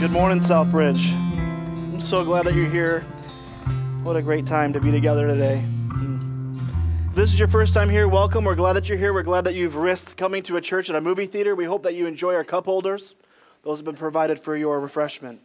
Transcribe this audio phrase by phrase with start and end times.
[0.00, 1.12] Good morning, Southbridge.
[1.12, 3.02] I'm so glad that you're here.
[4.02, 5.62] What a great time to be together today.
[7.10, 8.44] If this is your first time here, welcome.
[8.44, 9.12] We're glad that you're here.
[9.12, 11.54] We're glad that you've risked coming to a church and a movie theater.
[11.54, 13.14] We hope that you enjoy our cup holders.
[13.62, 15.42] Those have been provided for your refreshment.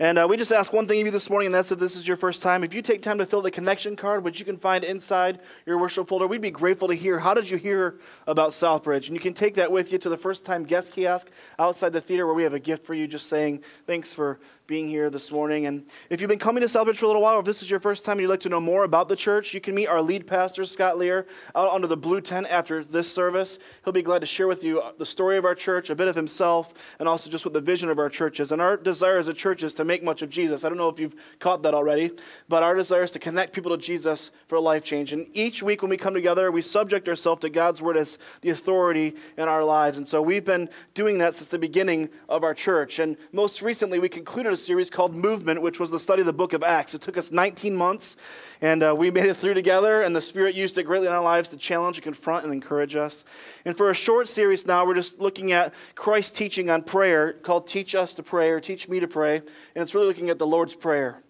[0.00, 1.96] And uh, we just ask one thing of you this morning, and that's if this
[1.96, 2.62] is your first time.
[2.62, 5.76] If you take time to fill the connection card, which you can find inside your
[5.76, 7.96] worship folder, we'd be grateful to hear how did you hear
[8.28, 9.06] about Southbridge?
[9.06, 12.00] And you can take that with you to the first time guest kiosk outside the
[12.00, 14.38] theater where we have a gift for you just saying thanks for
[14.68, 15.64] being here this morning.
[15.64, 17.70] And if you've been coming to Southbridge for a little while, or if this is
[17.70, 19.86] your first time and you'd like to know more about the church, you can meet
[19.86, 23.58] our lead pastor, Scott Lear, out under the blue tent after this service.
[23.82, 26.14] He'll be glad to share with you the story of our church, a bit of
[26.14, 28.52] himself, and also just what the vision of our church is.
[28.52, 30.64] And our desire as a church is to make much of Jesus.
[30.64, 32.10] I don't know if you've caught that already,
[32.46, 35.14] but our desire is to connect people to Jesus for a life change.
[35.14, 38.50] And each week when we come together, we subject ourselves to God's word as the
[38.50, 39.96] authority in our lives.
[39.96, 42.98] And so we've been doing that since the beginning of our church.
[42.98, 46.52] And most recently, we concluded series called Movement, which was the study of the book
[46.52, 46.94] of Acts.
[46.94, 48.16] It took us 19 months,
[48.60, 51.22] and uh, we made it through together, and the Spirit used it greatly in our
[51.22, 53.24] lives to challenge and confront and encourage us.
[53.64, 57.66] And for a short series now, we're just looking at Christ's teaching on prayer called
[57.66, 60.46] Teach Us to Pray or Teach Me to Pray, and it's really looking at the
[60.46, 61.22] Lord's Prayer.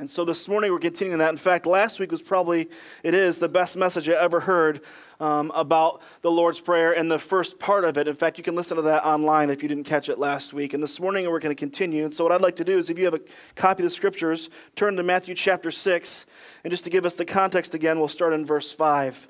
[0.00, 1.28] And so this morning we're continuing that.
[1.28, 2.70] In fact, last week was probably,
[3.02, 4.80] it is, the best message I ever heard
[5.20, 8.08] um, about the Lord's Prayer and the first part of it.
[8.08, 10.72] In fact, you can listen to that online if you didn't catch it last week.
[10.72, 12.06] And this morning we're going to continue.
[12.06, 13.20] And so what I'd like to do is if you have a
[13.56, 16.24] copy of the scriptures, turn to Matthew chapter 6.
[16.64, 19.28] And just to give us the context again, we'll start in verse 5.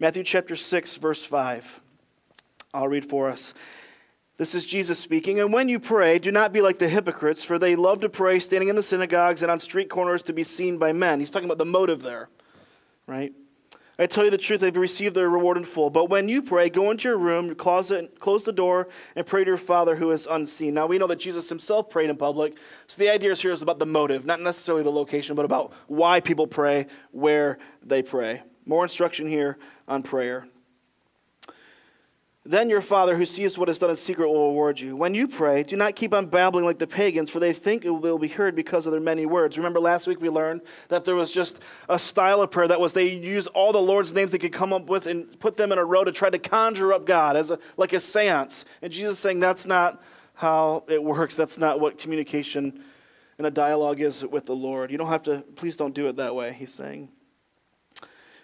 [0.00, 1.80] Matthew chapter 6, verse 5.
[2.74, 3.54] I'll read for us.
[4.40, 5.38] This is Jesus speaking.
[5.38, 8.40] And when you pray, do not be like the hypocrites, for they love to pray
[8.40, 11.20] standing in the synagogues and on street corners to be seen by men.
[11.20, 12.30] He's talking about the motive there,
[13.06, 13.34] right?
[13.98, 15.90] I tell you the truth, they've received their reward in full.
[15.90, 19.44] But when you pray, go into your room, your closet, close the door, and pray
[19.44, 20.72] to your Father who is unseen.
[20.72, 22.56] Now we know that Jesus himself prayed in public.
[22.86, 26.20] So the idea here is about the motive, not necessarily the location, but about why
[26.20, 28.42] people pray, where they pray.
[28.64, 30.46] More instruction here on prayer.
[32.44, 34.96] Then your Father who sees what is done in secret will reward you.
[34.96, 37.90] When you pray, do not keep on babbling like the pagans, for they think it
[37.90, 39.58] will be heard because of their many words.
[39.58, 42.94] Remember last week we learned that there was just a style of prayer that was
[42.94, 45.76] they use all the Lord's names they could come up with and put them in
[45.76, 48.64] a row to try to conjure up God as a, like a seance.
[48.80, 50.02] And Jesus is saying that's not
[50.32, 51.36] how it works.
[51.36, 52.84] That's not what communication
[53.36, 54.90] and a dialogue is with the Lord.
[54.90, 57.10] You don't have to, please don't do it that way, he's saying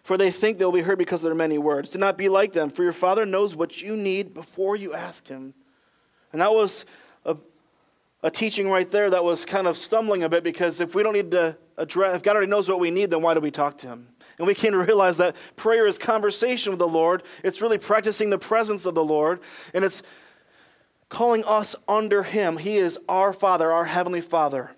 [0.06, 1.90] for they think they'll be heard because of their many words.
[1.90, 5.26] Do not be like them, for your Father knows what you need before you ask
[5.26, 5.52] Him.
[6.30, 6.84] And that was
[7.24, 7.36] a,
[8.22, 11.14] a teaching right there that was kind of stumbling a bit because if we don't
[11.14, 13.78] need to address, if God already knows what we need, then why do we talk
[13.78, 14.06] to Him?
[14.38, 17.24] And we can realize that prayer is conversation with the Lord.
[17.42, 19.40] It's really practicing the presence of the Lord,
[19.74, 20.04] and it's
[21.08, 22.58] calling us under Him.
[22.58, 24.70] He is our Father, our Heavenly Father.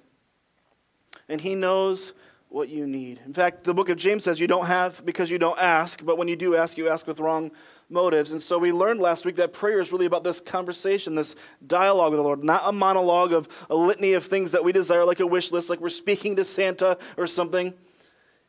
[1.28, 2.14] And He knows
[2.48, 3.20] what you need.
[3.26, 6.16] In fact, the book of James says you don't have because you don't ask, but
[6.16, 7.50] when you do ask, you ask with wrong
[7.90, 8.32] motives.
[8.32, 12.12] And so we learned last week that prayer is really about this conversation, this dialogue
[12.12, 15.20] with the Lord, not a monologue of a litany of things that we desire, like
[15.20, 17.74] a wish list, like we're speaking to Santa or something.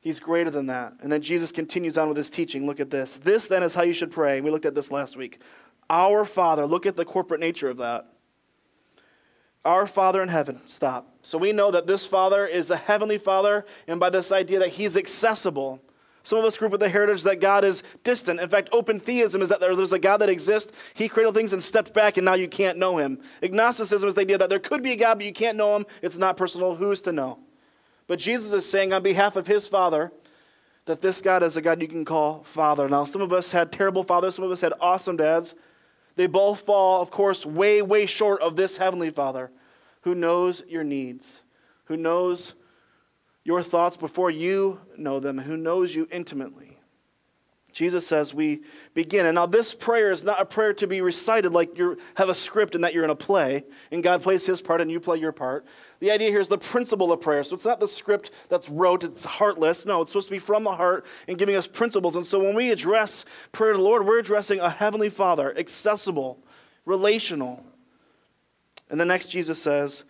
[0.02, 0.94] He's greater than that.
[1.02, 2.66] And then Jesus continues on with his teaching.
[2.66, 3.16] Look at this.
[3.16, 4.40] This then is how you should pray.
[4.40, 5.42] We looked at this last week.
[5.90, 8.06] Our Father, look at the corporate nature of that.
[9.66, 10.62] Our Father in heaven.
[10.68, 11.08] Stop.
[11.22, 14.70] So we know that this Father is a heavenly Father, and by this idea that
[14.70, 15.82] He's accessible.
[16.24, 18.40] Some of us group with the heritage that God is distant.
[18.40, 20.72] In fact, open theism is that there's a God that exists.
[20.94, 23.20] He created things and stepped back, and now you can't know Him.
[23.42, 25.86] Agnosticism is the idea that there could be a God, but you can't know Him.
[26.02, 26.76] It's not personal.
[26.76, 27.40] Who's to know?
[28.08, 30.12] But Jesus is saying on behalf of His Father
[30.86, 32.90] that this God is a God you can call Father.
[32.90, 35.56] Now, some of us had terrible fathers, some of us had awesome dads.
[36.20, 39.52] They both fall, of course, way, way short of this Heavenly Father
[40.02, 41.40] who knows your needs,
[41.86, 42.56] who knows
[43.46, 46.78] your thoughts before you know them, who knows you intimately.
[47.72, 48.64] Jesus says we
[49.04, 49.26] begin.
[49.26, 52.36] And now this prayer is not a prayer to be recited like you have a
[52.36, 55.18] script and that you're in a play, and God plays his part and you play
[55.18, 55.66] your part.
[56.02, 57.46] The idea here is the principle of prayer.
[57.46, 59.86] So it's not the script that's wrote, it's heartless.
[59.86, 62.18] No, it's supposed to be from the heart and giving us principles.
[62.18, 63.24] And so when we address
[63.54, 66.44] prayer to the Lord, we're addressing a heavenly Father, accessible,
[66.84, 67.64] relational.
[68.90, 70.04] And the next Jesus says,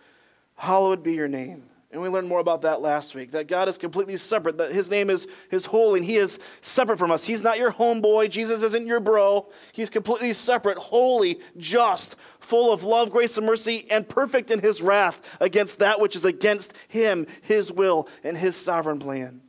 [0.56, 1.69] Hallowed be your name.
[1.92, 4.88] And we learned more about that last week that God is completely separate, that His
[4.88, 7.24] name is, His holy, and He is separate from us.
[7.24, 8.30] He's not your homeboy.
[8.30, 9.48] Jesus isn't your bro.
[9.72, 14.80] He's completely separate, holy, just, full of love, grace, and mercy, and perfect in His
[14.80, 19.40] wrath against that which is against Him, His will, and His sovereign plan.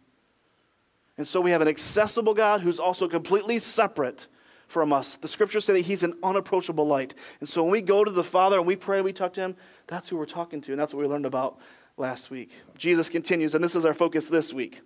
[1.18, 4.26] And so we have an accessible God who's also completely separate
[4.68, 5.16] from us.
[5.16, 7.14] The scriptures say that he's an unapproachable light.
[7.42, 9.56] And so when we go to the Father and we pray, we talk to him,
[9.86, 10.72] that's who we're talking to.
[10.72, 11.60] And that's what we learned about
[12.02, 12.50] last week.
[12.76, 14.82] Jesus continues, and this is our focus this week.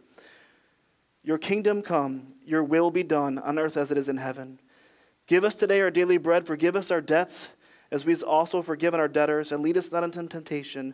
[1.24, 4.60] Your kingdom come, your will be done on earth as it is in heaven.
[5.26, 7.48] Give us today our daily bread, forgive us our debts
[7.90, 10.94] as we have also forgiven our debtors, and lead us not into temptation,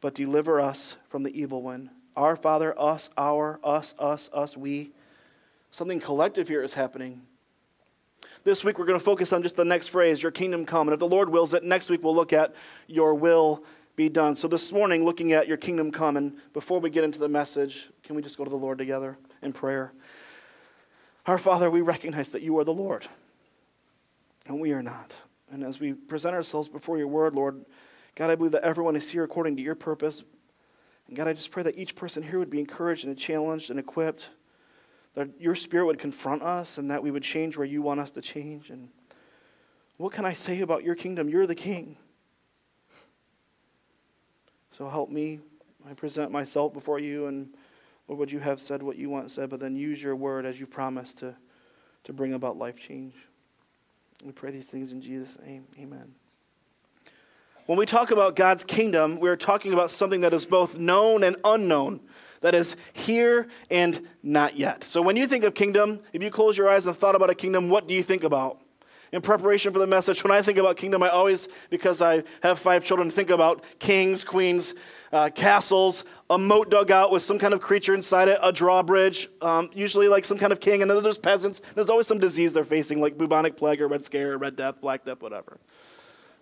[0.00, 1.90] but deliver us from the evil one.
[2.16, 4.92] Our Father, us, our, us, us, us, we.
[5.72, 7.22] Something collective here is happening.
[8.44, 10.86] This week we're going to focus on just the next phrase, your kingdom come.
[10.86, 12.54] And if the Lord wills it, next week we'll look at
[12.86, 13.64] your will
[13.98, 14.36] be done.
[14.36, 17.90] So this morning, looking at your kingdom come, and before we get into the message,
[18.04, 19.92] can we just go to the Lord together in prayer?
[21.26, 23.08] Our Father, we recognize that you are the Lord,
[24.46, 25.12] and we are not.
[25.50, 27.64] And as we present ourselves before your word, Lord,
[28.14, 30.22] God, I believe that everyone is here according to your purpose.
[31.08, 33.80] And God, I just pray that each person here would be encouraged and challenged and
[33.80, 34.28] equipped
[35.16, 38.12] that your spirit would confront us and that we would change where you want us
[38.12, 38.70] to change.
[38.70, 38.90] And
[39.96, 41.28] what can I say about your kingdom?
[41.28, 41.96] You're the king.
[44.78, 45.40] So help me.
[45.90, 47.48] I present myself before you, and
[48.06, 50.60] what would you have said what you want said, but then use your word as
[50.60, 51.34] you promised to,
[52.04, 53.14] to bring about life change.
[54.24, 55.66] We pray these things in Jesus' name.
[55.80, 56.14] Amen.
[57.66, 61.36] When we talk about God's kingdom, we're talking about something that is both known and
[61.42, 62.00] unknown
[62.40, 64.84] that is here and not yet.
[64.84, 67.34] So when you think of kingdom, if you close your eyes and thought about a
[67.34, 68.60] kingdom, what do you think about?
[69.10, 72.58] In preparation for the message, when I think about kingdom, I always, because I have
[72.58, 74.74] five children, think about kings, queens,
[75.12, 79.30] uh, castles, a moat dug out with some kind of creature inside it, a drawbridge,
[79.40, 81.62] um, usually like some kind of king, and then there's peasants.
[81.74, 84.80] There's always some disease they're facing, like bubonic plague or red scare, or red death,
[84.82, 85.58] black death, whatever.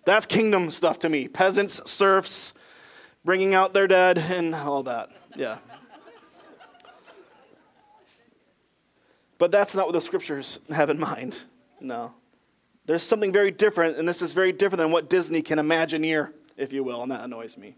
[0.03, 1.29] That's kingdom stuff to me.
[1.29, 2.53] Peasants, serfs,
[3.23, 5.09] bringing out their dead, and all that.
[5.35, 5.57] Yeah.
[9.37, 11.37] But that's not what the scriptures have in mind.
[11.79, 12.13] No.
[12.87, 16.33] There's something very different, and this is very different than what Disney can imagine here,
[16.55, 17.75] if you will, and that annoys me.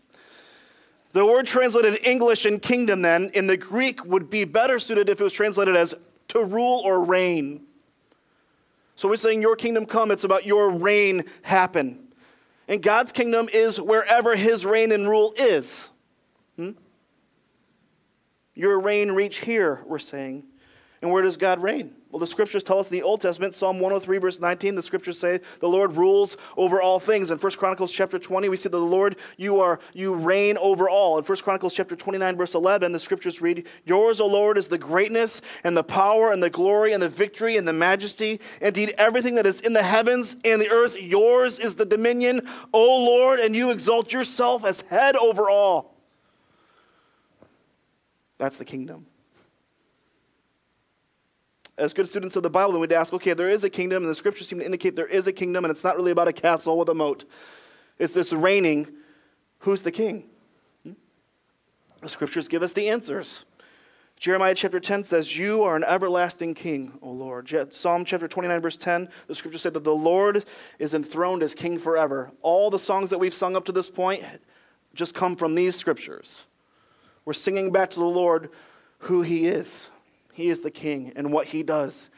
[1.14, 5.20] The word translated English in kingdom, then, in the Greek would be better suited if
[5.20, 5.96] it was translated as
[6.30, 7.66] to rule or reign.
[8.96, 12.08] So we're saying, Your kingdom come, it's about your reign happen.
[12.68, 15.88] And God's kingdom is wherever his reign and rule is.
[16.56, 16.72] Hmm?
[18.54, 20.44] Your reign reach here, we're saying.
[21.02, 21.96] And where does God reign?
[22.12, 25.20] Well, the scriptures tell us in the Old Testament, Psalm 103, verse 19, the scriptures
[25.20, 27.30] say the Lord rules over all things.
[27.30, 30.90] In 1 Chronicles chapter 20, we see that the Lord, you are you reign over
[30.90, 31.20] all.
[31.20, 34.78] In 1 Chronicles chapter 29, verse 11, the scriptures read, Yours, O Lord, is the
[34.80, 38.40] greatness and the power and the glory and the victory and the majesty.
[38.60, 43.06] Indeed, everything that is in the heavens and the earth, yours is the dominion, O
[43.06, 45.96] Lord, and you exalt yourself as head over all.
[48.40, 49.06] That's the kingdom
[51.80, 54.10] as good students of the Bible, then we'd ask, okay, there is a kingdom, and
[54.10, 56.34] the scriptures seem to indicate there is a kingdom, and it's not really about a
[56.34, 57.26] castle with a moat.
[57.98, 58.88] It's this reigning.
[59.60, 60.30] Who's the king?
[60.84, 60.94] Hmm?
[62.02, 63.46] The scriptures give us the answers.
[64.18, 67.50] Jeremiah chapter 10 says, You are an everlasting king, O Lord.
[67.72, 70.44] Psalm chapter 29, verse 10, the scriptures say that the Lord
[70.78, 72.32] is enthroned as king forever.
[72.42, 74.24] All the songs that we've sung up to this point
[74.94, 76.46] just come from these scriptures.
[77.24, 78.50] We're singing back to the Lord
[79.00, 79.90] who he is.
[80.40, 82.10] He is the king, and what he does,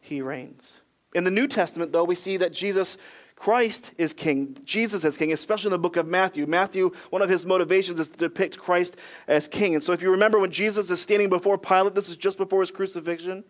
[0.00, 0.72] he reigns.
[1.14, 2.98] In the New Testament, though, we see that Jesus
[3.36, 4.58] Christ is king.
[4.64, 6.44] Jesus is king, especially in the book of Matthew.
[6.44, 8.96] Matthew, one of his motivations is to depict Christ
[9.28, 9.74] as king.
[9.74, 12.62] And so, if you remember when Jesus is standing before Pilate, this is just before
[12.62, 13.44] his crucifixion.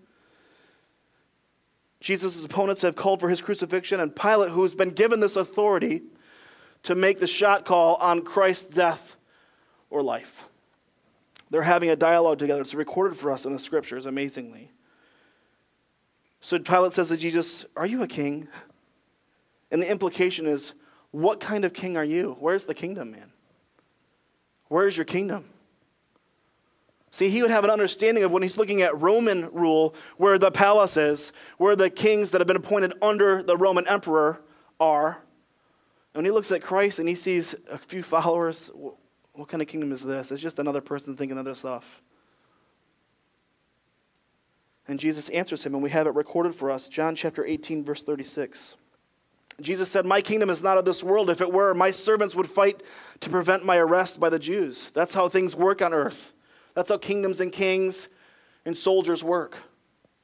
[2.00, 6.02] Jesus' opponents have called for his crucifixion, and Pilate, who has been given this authority
[6.82, 9.16] to make the shot call on Christ's death
[9.88, 10.47] or life.
[11.50, 12.60] They're having a dialogue together.
[12.60, 14.70] It's recorded for us in the scriptures, amazingly.
[16.40, 18.48] So Pilate says to Jesus, Are you a king?
[19.70, 20.74] And the implication is,
[21.10, 22.36] What kind of king are you?
[22.38, 23.32] Where's the kingdom, man?
[24.68, 25.48] Where's your kingdom?
[27.10, 30.50] See, he would have an understanding of when he's looking at Roman rule, where the
[30.50, 34.40] palace is, where the kings that have been appointed under the Roman emperor
[34.78, 35.22] are.
[36.12, 38.70] And when he looks at Christ and he sees a few followers,
[39.38, 40.32] what kind of kingdom is this?
[40.32, 42.02] It's just another person thinking other stuff.
[44.88, 46.88] And Jesus answers him, and we have it recorded for us.
[46.88, 48.74] John chapter 18, verse 36.
[49.60, 51.30] Jesus said, My kingdom is not of this world.
[51.30, 52.82] If it were, my servants would fight
[53.20, 54.90] to prevent my arrest by the Jews.
[54.90, 56.32] That's how things work on earth.
[56.74, 58.08] That's how kingdoms and kings
[58.64, 59.56] and soldiers work.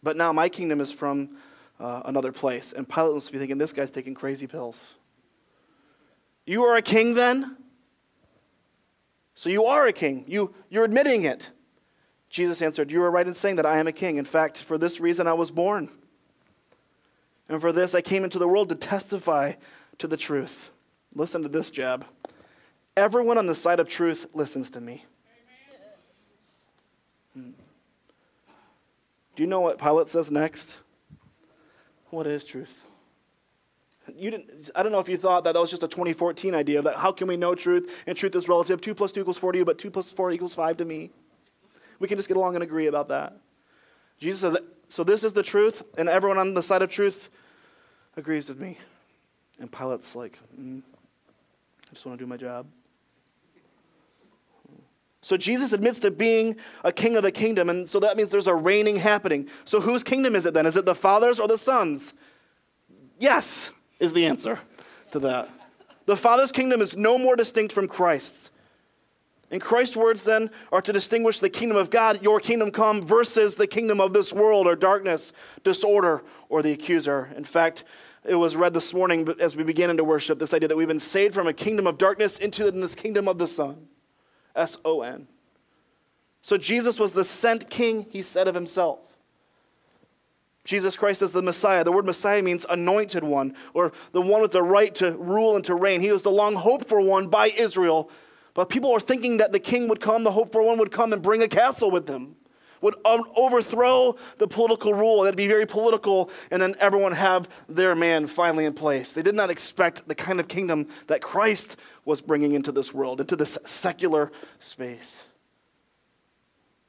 [0.03, 1.37] But now my kingdom is from
[1.79, 2.73] uh, another place.
[2.73, 4.95] And Pilate must be thinking, This guy's taking crazy pills.
[6.47, 7.59] You are a king then?
[9.35, 10.25] So you are a king.
[10.29, 11.51] You, you're admitting it.
[12.29, 14.17] Jesus answered, You are right in saying that I am a king.
[14.17, 15.89] In fact, for this reason I was born.
[17.49, 19.55] And for this I came into the world to testify
[19.99, 20.71] to the truth.
[21.15, 22.07] Listen to this jab.
[22.97, 25.05] Everyone on the side of truth listens to me.
[27.35, 27.51] Hmm.
[29.37, 30.79] Do you know what Pilate says next?
[32.11, 32.85] What is truth?
[34.17, 36.83] You didn't, I don't know if you thought that that was just a 2014 idea
[36.83, 38.81] that how can we know truth and truth is relative.
[38.81, 41.11] 2 plus 2 equals 4 to you, but 2 plus 4 equals 5 to me.
[41.99, 43.35] We can just get along and agree about that.
[44.19, 44.57] Jesus says,
[44.89, 47.31] So this is the truth, and everyone on the side of truth
[48.17, 48.79] agrees with me.
[49.59, 52.67] And Pilate's like, mm, I just want to do my job.
[55.23, 58.47] So Jesus admits to being a king of a kingdom, and so that means there's
[58.47, 59.49] a reigning happening.
[59.65, 60.67] So whose kingdom is it then?
[60.67, 62.13] Is it the Father's or the Son's?
[63.19, 63.71] Yes,
[64.01, 64.59] is the answer
[65.13, 65.51] to that.
[66.07, 68.51] The Father's kingdom is no more distinct from Christ's.
[69.51, 73.55] And Christ's words then are to distinguish the kingdom of God, your kingdom come, versus
[73.55, 75.33] the kingdom of this world or darkness,
[75.63, 77.31] disorder, or the accuser.
[77.37, 77.85] In fact,
[78.25, 80.99] it was read this morning as we began into worship this idea that we've been
[80.99, 83.87] saved from a kingdom of darkness into this kingdom of the Son.
[84.57, 85.29] S O N.
[86.43, 88.99] So Jesus was the sent king, he said of himself.
[90.65, 91.85] Jesus Christ is the Messiah.
[91.85, 95.65] The word Messiah means anointed one, or the one with the right to rule and
[95.67, 96.01] to reign.
[96.01, 98.11] He was the long hoped for one by Israel.
[98.55, 101.13] But people were thinking that the king would come, the hoped for one would come
[101.13, 102.37] and bring a castle with him,
[102.81, 105.23] would overthrow the political rule.
[105.23, 109.13] That'd be very political, and then everyone have their man finally in place.
[109.13, 113.21] They did not expect the kind of kingdom that Christ was bringing into this world,
[113.21, 114.31] into this secular
[114.61, 115.25] space.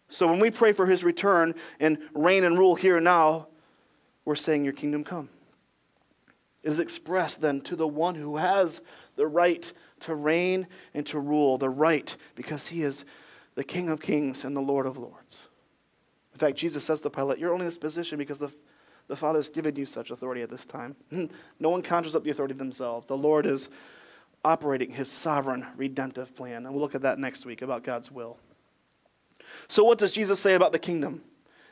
[0.07, 3.47] So when we pray for his return and reign and rule here and now,
[4.25, 5.29] we're saying, Your kingdom come.
[6.63, 8.81] It is expressed then to the one who has
[9.15, 13.05] the right to reign and to rule, the right, because he is
[13.53, 15.37] the King of kings and the Lord of lords.
[16.33, 18.51] In fact, Jesus says to Pilate, You're only in this position because the,
[19.07, 20.95] the Father has given you such authority at this time.
[21.59, 23.05] no one conjures up the authority themselves.
[23.05, 23.69] The Lord is
[24.43, 26.65] operating his sovereign redemptive plan.
[26.65, 28.37] And we'll look at that next week about God's will.
[29.67, 31.21] So, what does Jesus say about the kingdom?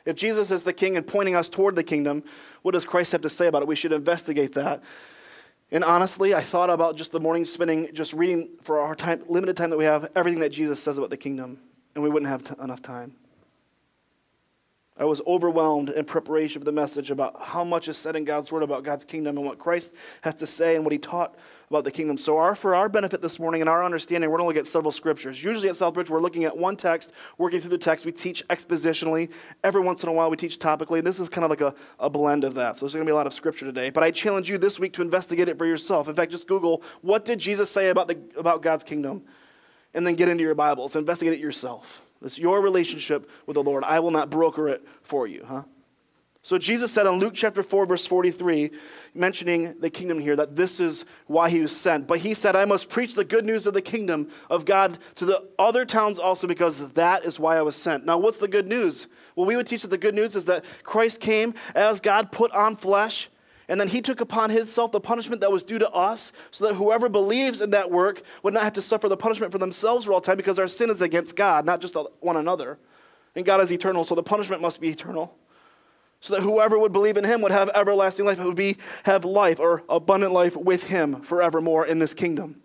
[0.04, 2.24] If Jesus is the king and pointing us toward the kingdom,
[2.62, 3.68] what does Christ have to say about it?
[3.68, 4.82] We should investigate that.
[5.70, 9.56] And honestly, I thought about just the morning spending, just reading for our time, limited
[9.56, 11.58] time that we have, everything that Jesus says about the kingdom,
[11.94, 13.14] and we wouldn't have t- enough time.
[14.96, 18.52] I was overwhelmed in preparation for the message about how much is said in God's
[18.52, 21.34] word about God's kingdom and what Christ has to say and what he taught
[21.70, 22.18] about the kingdom.
[22.18, 24.68] So, our, for our benefit this morning and our understanding, we're going to look at
[24.68, 25.42] several scriptures.
[25.42, 28.04] Usually at Southbridge, we're looking at one text, working through the text.
[28.04, 29.30] We teach expositionally.
[29.62, 31.02] Every once in a while, we teach topically.
[31.02, 32.76] This is kind of like a, a blend of that.
[32.76, 33.90] So, there's going to be a lot of scripture today.
[33.90, 36.08] But I challenge you this week to investigate it for yourself.
[36.08, 39.24] In fact, just Google, what did Jesus say about, the, about God's kingdom?
[39.94, 42.02] And then get into your Bibles, investigate it yourself.
[42.24, 43.84] It's your relationship with the Lord.
[43.84, 45.62] I will not broker it for you, huh?
[46.44, 48.70] So Jesus said in Luke chapter 4, verse 43,
[49.14, 52.06] mentioning the kingdom here, that this is why he was sent.
[52.06, 55.24] But he said, I must preach the good news of the kingdom of God to
[55.24, 58.04] the other towns also, because that is why I was sent.
[58.04, 59.06] Now, what's the good news?
[59.34, 62.52] Well, we would teach that the good news is that Christ came as God put
[62.52, 63.30] on flesh
[63.66, 66.74] and then he took upon himself the punishment that was due to us, so that
[66.74, 70.12] whoever believes in that work would not have to suffer the punishment for themselves for
[70.12, 72.78] all time, because our sin is against God, not just one another.
[73.34, 75.34] And God is eternal, so the punishment must be eternal.
[76.24, 78.40] So that whoever would believe in him would have everlasting life.
[78.40, 82.62] It would be have life or abundant life with him forevermore in this kingdom.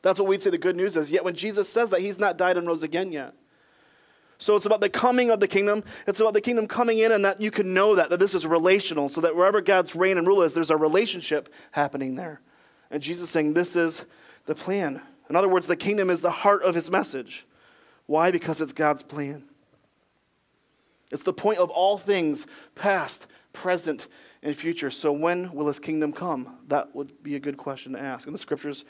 [0.00, 1.10] That's what we'd say the good news is.
[1.10, 3.34] Yet when Jesus says that, he's not died and rose again yet.
[4.38, 5.84] So it's about the coming of the kingdom.
[6.06, 8.46] It's about the kingdom coming in and that you can know that, that this is
[8.46, 12.40] relational, so that wherever God's reign and rule is, there's a relationship happening there.
[12.90, 14.06] And Jesus saying, This is
[14.46, 15.02] the plan.
[15.28, 17.44] In other words, the kingdom is the heart of his message.
[18.06, 18.30] Why?
[18.30, 19.44] Because it's God's plan.
[21.12, 24.08] It's the point of all things, past, present,
[24.42, 24.90] and future.
[24.90, 26.58] So when will his kingdom come?
[26.68, 28.26] That would be a good question to ask.
[28.26, 28.84] And the scriptures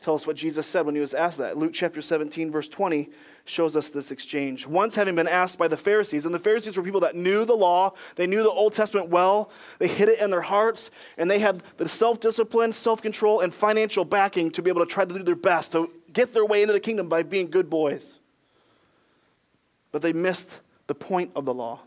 [0.00, 1.58] tell us what Jesus said when he was asked that.
[1.58, 3.10] Luke chapter 17, verse 20
[3.44, 4.66] shows us this exchange.
[4.66, 7.56] Once having been asked by the Pharisees, and the Pharisees were people that knew the
[7.56, 11.38] law, they knew the Old Testament well, they hid it in their hearts, and they
[11.38, 15.14] had the self discipline, self control, and financial backing to be able to try to
[15.14, 18.20] do their best to get their way into the kingdom by being good boys.
[19.90, 21.80] But they missed the point of the law.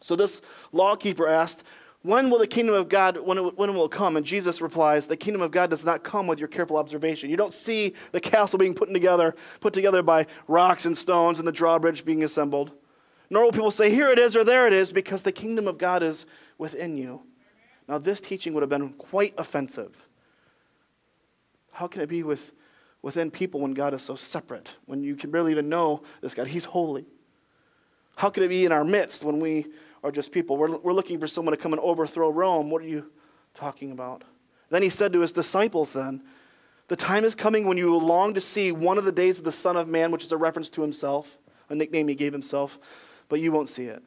[0.00, 0.40] So this
[0.72, 1.62] lawkeeper asked,
[2.02, 4.18] when will the kingdom of God, when, it, when will it come?
[4.18, 7.30] And Jesus replies, the kingdom of God does not come with your careful observation.
[7.30, 11.48] You don't see the castle being put together, put together by rocks and stones and
[11.48, 12.72] the drawbridge being assembled.
[13.30, 15.78] Nor will people say, here it is or there it is, because the kingdom of
[15.78, 16.26] God is
[16.58, 17.22] within you.
[17.88, 20.06] Now, this teaching would have been quite offensive.
[21.72, 22.52] How can it be with,
[23.00, 26.48] within people when God is so separate, when you can barely even know this God?
[26.48, 27.06] He's holy.
[28.16, 29.66] How could it be in our midst when we
[30.04, 30.56] are just people.
[30.56, 32.70] We're, we're looking for someone to come and overthrow Rome.
[32.70, 33.10] What are you
[33.54, 34.22] talking about?
[34.68, 36.22] Then he said to his disciples, then,
[36.88, 39.44] the time is coming when you will long to see one of the days of
[39.44, 41.38] the Son of Man, which is a reference to himself,
[41.70, 42.78] a nickname he gave himself,
[43.30, 44.02] but you won't see it.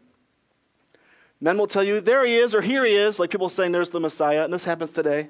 [1.41, 3.89] Men will tell you, there he is, or here he is, like people saying there's
[3.89, 5.29] the Messiah, and this happens today.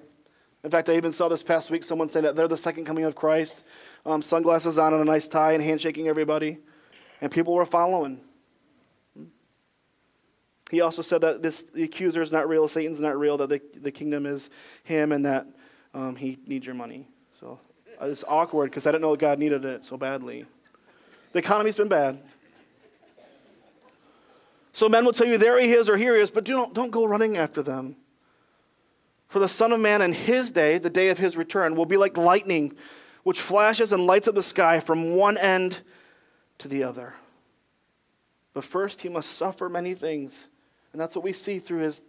[0.65, 3.05] In fact, I even saw this past week someone say that they're the second coming
[3.05, 3.63] of Christ,
[4.05, 6.57] um, sunglasses on and a nice tie and handshaking everybody,
[7.22, 8.19] and people were following.
[10.69, 13.62] He also said that this, the accuser is not real, Satan's not real, that the,
[13.81, 14.50] the kingdom is
[14.83, 15.47] him, and that
[15.93, 17.07] um, he needs your money.
[17.39, 17.59] So
[18.01, 20.45] uh, it's awkward because I didn't know God needed it so badly.
[21.31, 22.21] The economy's been bad.
[24.74, 26.91] So men will tell you, there he is or here he is, but don't, don't
[26.91, 27.95] go running after them.
[29.27, 31.97] For the Son of Man in his day, the day of his return, will be
[31.97, 32.75] like lightning,
[33.24, 35.79] which flashes and lights up the sky from one end
[36.59, 37.13] to the other.
[38.53, 40.47] But first he must suffer many things.
[40.98, 42.01] And that's what we see through his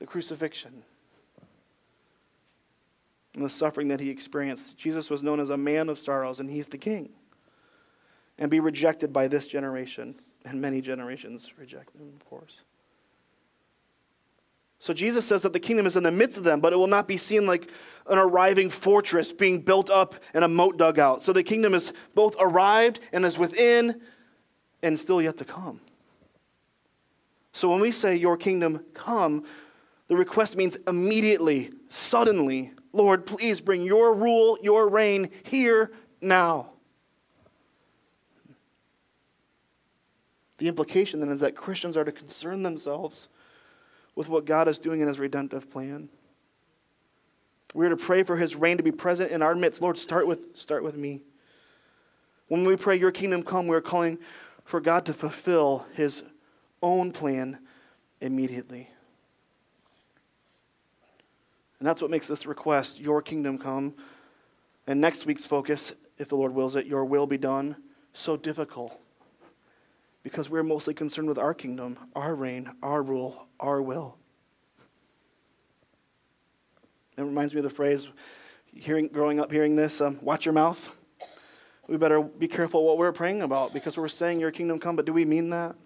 [0.00, 0.82] the crucifixion
[3.36, 4.76] and the suffering that he experienced.
[4.76, 7.10] Jesus was known as a man of sorrows, and he's the king.
[8.38, 12.62] And be rejected by this generation, and many generations reject him, of course.
[14.80, 16.88] So Jesus says that the kingdom is in the midst of them, but it will
[16.88, 17.70] not be seen like
[18.08, 21.22] an arriving fortress being built up and a moat dug out.
[21.22, 24.00] So the kingdom is both arrived and is within
[24.82, 25.80] and still yet to come.
[27.54, 29.44] So when we say, Your kingdom come,
[30.08, 36.70] the request means immediately, suddenly, Lord, please bring your rule, your reign here now.
[40.58, 43.28] The implication then is that Christians are to concern themselves
[44.16, 46.08] with what God is doing in his redemptive plan.
[47.72, 49.80] We are to pray for his reign to be present in our midst.
[49.80, 51.20] Lord, start with, start with me.
[52.48, 54.18] When we pray, Your kingdom come, we are calling
[54.64, 56.22] for God to fulfill his
[56.84, 57.58] own plan
[58.20, 58.90] immediately.
[61.78, 63.94] And that's what makes this request, Your kingdom come,
[64.86, 67.76] and next week's focus, if the Lord wills it, Your will be done,
[68.12, 69.00] so difficult.
[70.22, 74.16] Because we're mostly concerned with our kingdom, our reign, our rule, our will.
[77.16, 78.08] It reminds me of the phrase,
[78.74, 80.94] hearing, growing up hearing this, um, watch your mouth.
[81.86, 85.04] We better be careful what we're praying about because we're saying your kingdom come, but
[85.04, 85.76] do we mean that?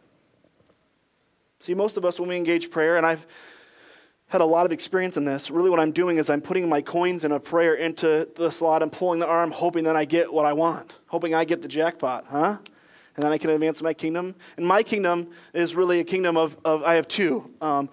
[1.60, 3.26] See, most of us, when we engage prayer, and I've
[4.28, 5.50] had a lot of experience in this.
[5.50, 8.82] Really, what I'm doing is I'm putting my coins in a prayer into the slot
[8.82, 11.68] and pulling the arm, hoping that I get what I want, hoping I get the
[11.68, 12.58] jackpot, huh?
[13.16, 14.34] And then I can advance my kingdom.
[14.56, 17.88] And my kingdom is really a kingdom of, of I have two um,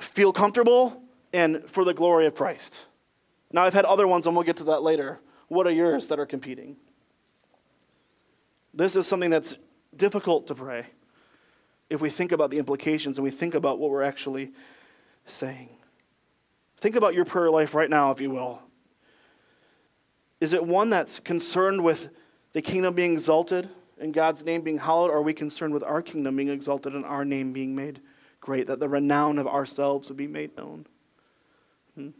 [0.00, 1.02] feel comfortable
[1.32, 2.84] and for the glory of Christ.
[3.52, 5.18] Now, I've had other ones, and we'll get to that later.
[5.48, 6.76] What are yours that are competing?
[8.72, 9.56] This is something that's
[9.96, 10.86] difficult to pray
[11.90, 14.52] if we think about the implications and we think about what we're actually
[15.26, 15.68] saying.
[16.78, 18.60] Think about your prayer life right now, if you will.
[20.40, 22.10] Is it one that's concerned with
[22.52, 23.68] the kingdom being exalted
[23.98, 27.04] and God's name being hallowed, or are we concerned with our kingdom being exalted and
[27.04, 28.00] our name being made
[28.40, 30.86] great, that the renown of ourselves would be made known?
[31.94, 32.10] Hmm?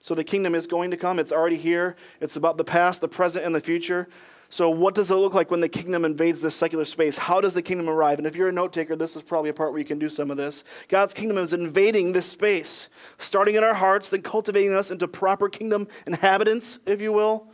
[0.00, 1.18] So the kingdom is going to come.
[1.18, 1.96] It's already here.
[2.20, 4.08] It's about the past, the present, and the future.
[4.54, 7.18] So, what does it look like when the kingdom invades this secular space?
[7.18, 8.18] How does the kingdom arrive?
[8.18, 10.08] And if you're a note taker, this is probably a part where you can do
[10.08, 10.62] some of this.
[10.86, 12.88] God's kingdom is invading this space,
[13.18, 17.48] starting in our hearts, then cultivating us into proper kingdom inhabitants, if you will,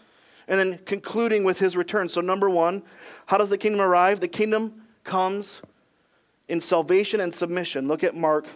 [0.46, 2.10] and then concluding with his return.
[2.10, 2.82] So, number one,
[3.24, 4.20] how does the kingdom arrive?
[4.20, 5.62] The kingdom comes
[6.48, 7.88] in salvation and submission.
[7.88, 8.46] Look at Mark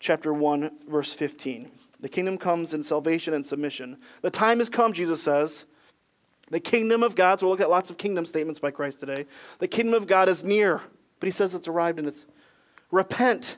[0.00, 1.70] chapter 1, verse 15.
[2.00, 3.98] The kingdom comes in salvation and submission.
[4.22, 5.66] The time has come, Jesus says
[6.52, 9.24] the kingdom of God, so we'll look at lots of kingdom statements by Christ today.
[9.58, 10.82] The kingdom of God is near,
[11.18, 12.26] but he says it's arrived and it's
[12.90, 13.56] repent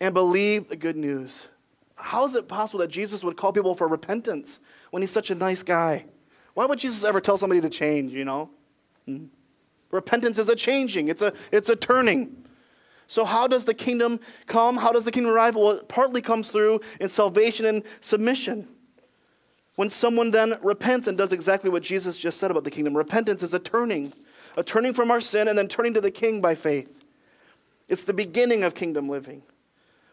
[0.00, 1.46] and believe the good news.
[1.94, 4.58] How is it possible that Jesus would call people for repentance
[4.90, 6.06] when he's such a nice guy?
[6.54, 8.50] Why would Jesus ever tell somebody to change, you know?
[9.06, 9.26] Hmm.
[9.92, 12.44] Repentance is a changing, it's a, it's a turning.
[13.06, 14.18] So, how does the kingdom
[14.48, 14.76] come?
[14.76, 15.54] How does the kingdom arrive?
[15.54, 18.66] Well, it partly comes through in salvation and submission.
[19.76, 23.42] When someone then repents and does exactly what Jesus just said about the kingdom, repentance
[23.42, 24.12] is a turning,
[24.56, 26.88] a turning from our sin and then turning to the king by faith.
[27.88, 29.42] It's the beginning of kingdom living.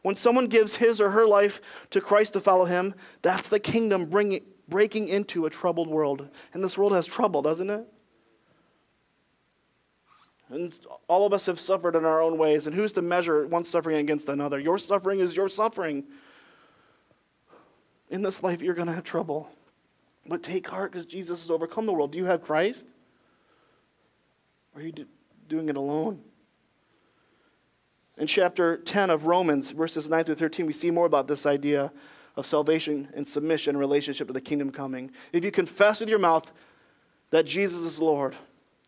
[0.02, 4.06] When someone gives his or her life to Christ to follow him, that's the kingdom
[4.06, 6.28] bringing, breaking into a troubled world.
[6.54, 7.86] And this world has trouble, doesn't it?
[10.50, 12.65] And all of us have suffered in our own ways.
[12.65, 14.60] And who's to measure one suffering against another?
[14.60, 16.04] Your suffering is your suffering.
[18.12, 19.50] In this life, you're going to have trouble.
[20.28, 22.12] But take heart because Jesus has overcome the world.
[22.12, 22.86] Do you have Christ?
[24.76, 24.93] Or are you
[25.47, 26.21] doing it alone?
[28.17, 31.91] In chapter 10 of Romans, verses 9 through 13, we see more about this idea
[32.36, 35.12] of salvation and submission in relationship to the kingdom coming.
[35.34, 36.52] If you confess with your mouth
[37.32, 38.36] that Jesus is Lord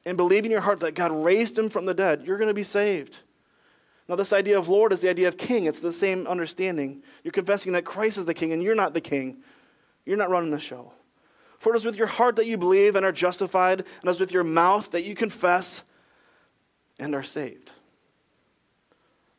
[0.06, 2.54] and believe in your heart that God raised him from the dead, you're going to
[2.54, 3.20] be saved.
[4.08, 5.66] Now, this idea of Lord is the idea of king.
[5.66, 7.04] It's the same understanding.
[7.24, 9.38] You're confessing that Christ is the king and you're not the king.
[10.06, 10.92] You're not running the show.
[11.58, 14.20] For it is with your heart that you believe and are justified, and it is
[14.20, 15.84] with your mouth that you confess
[17.00, 17.72] and are saved.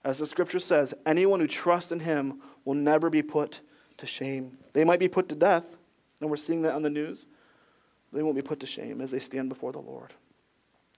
[0.02, 3.60] As the scripture says, anyone who trusts in him will never be put
[3.98, 4.56] to shame.
[4.72, 5.64] They might be put to death,
[6.20, 7.26] and we're seeing that on the news.
[8.12, 10.14] They won't be put to shame as they stand before the Lord.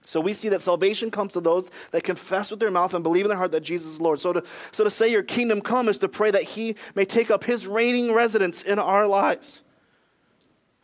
[0.07, 3.25] So we see that salvation comes to those that confess with their mouth and believe
[3.25, 4.21] in their heart that Jesus is Lord.
[4.21, 7.29] So to, so to say your kingdom come is to pray that he may take
[7.29, 9.63] up his reigning residence in our lives,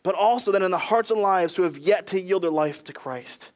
[0.02, 2.84] but also that in the hearts and lives who have yet to yield their life
[2.84, 3.48] to Christ.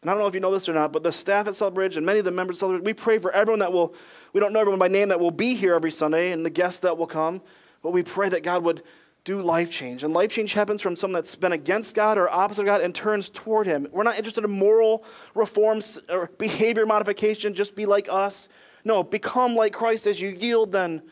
[0.00, 1.96] And I don't know if you know this or not, but the staff at Southbridge
[1.96, 3.96] and many of the members of Southbridge, we pray for everyone that will,
[4.32, 6.78] we don't know everyone by name that will be here every Sunday and the guests
[6.80, 7.42] that will come,
[7.82, 8.84] but we pray that God would
[9.24, 10.04] do life change.
[10.04, 12.94] And life change happens from someone that's been against God or opposite of God and
[12.94, 13.88] turns toward Him.
[13.90, 18.48] We're not interested in moral reforms or behavior modification, just be like us.
[18.84, 21.02] No, become like Christ as you yield then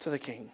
[0.00, 0.52] to the King.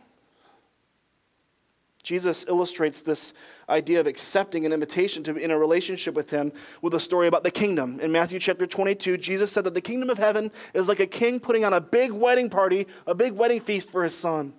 [2.05, 3.33] Jesus illustrates this
[3.69, 7.27] idea of accepting an invitation to be in a relationship with him with a story
[7.27, 7.99] about the kingdom.
[7.99, 11.41] In Matthew chapter 22, Jesus said that the kingdom of heaven is like a king
[11.41, 14.53] putting on a big wedding party, a big wedding feast for his son.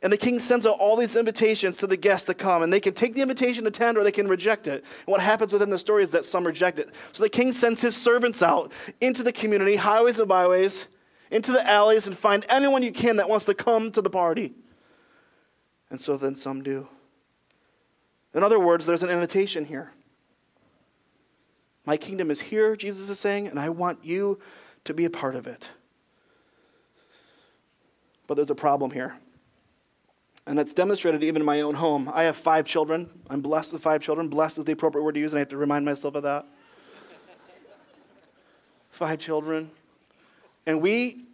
[0.00, 2.78] And the king sends out all these invitations to the guests to come, and they
[2.78, 4.84] can take the invitation to attend or they can reject it.
[4.84, 6.90] And what happens within the story is that some reject it.
[7.12, 10.86] So the king sends his servants out into the community, highways and byways,
[11.32, 14.54] into the alleys, and find anyone you can that wants to come to the party.
[15.90, 16.86] And so then some do.
[18.34, 19.90] In other words, there's an invitation here.
[21.84, 24.38] My kingdom is here, Jesus is saying, and I want you
[24.84, 25.68] to be a part of it.
[28.26, 29.16] But there's a problem here.
[30.48, 32.10] And it's demonstrated even in my own home.
[32.10, 33.10] I have five children.
[33.28, 34.28] I'm blessed with five children.
[34.30, 36.46] Blessed is the appropriate word to use, and I have to remind myself of that.
[38.90, 39.70] five children.
[40.64, 41.24] And we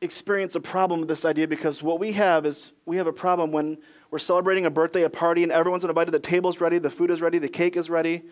[0.00, 3.50] experience a problem with this idea because what we have is we have a problem
[3.50, 3.78] when
[4.12, 6.12] we're celebrating a birthday, a party, and everyone's invited.
[6.12, 8.22] The table's ready, the food is ready, the cake is ready,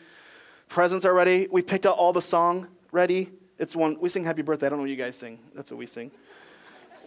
[0.68, 1.48] presents are ready.
[1.50, 3.30] We picked out all the song ready.
[3.58, 4.66] It's one, we sing Happy Birthday.
[4.66, 5.40] I don't know what you guys sing.
[5.56, 6.12] That's what we sing.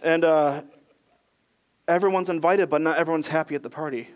[0.02, 0.60] And, uh,
[1.92, 4.08] everyone's invited, but not everyone's happy at the party.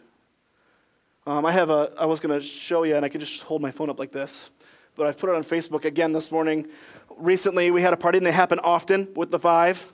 [1.27, 3.61] Um, I have a, I was going to show you, and I could just hold
[3.61, 4.51] my phone up like this,
[4.95, 6.69] but I've put it on Facebook again this morning.
[7.17, 9.93] Recently, we had a party, and they happen often with the five.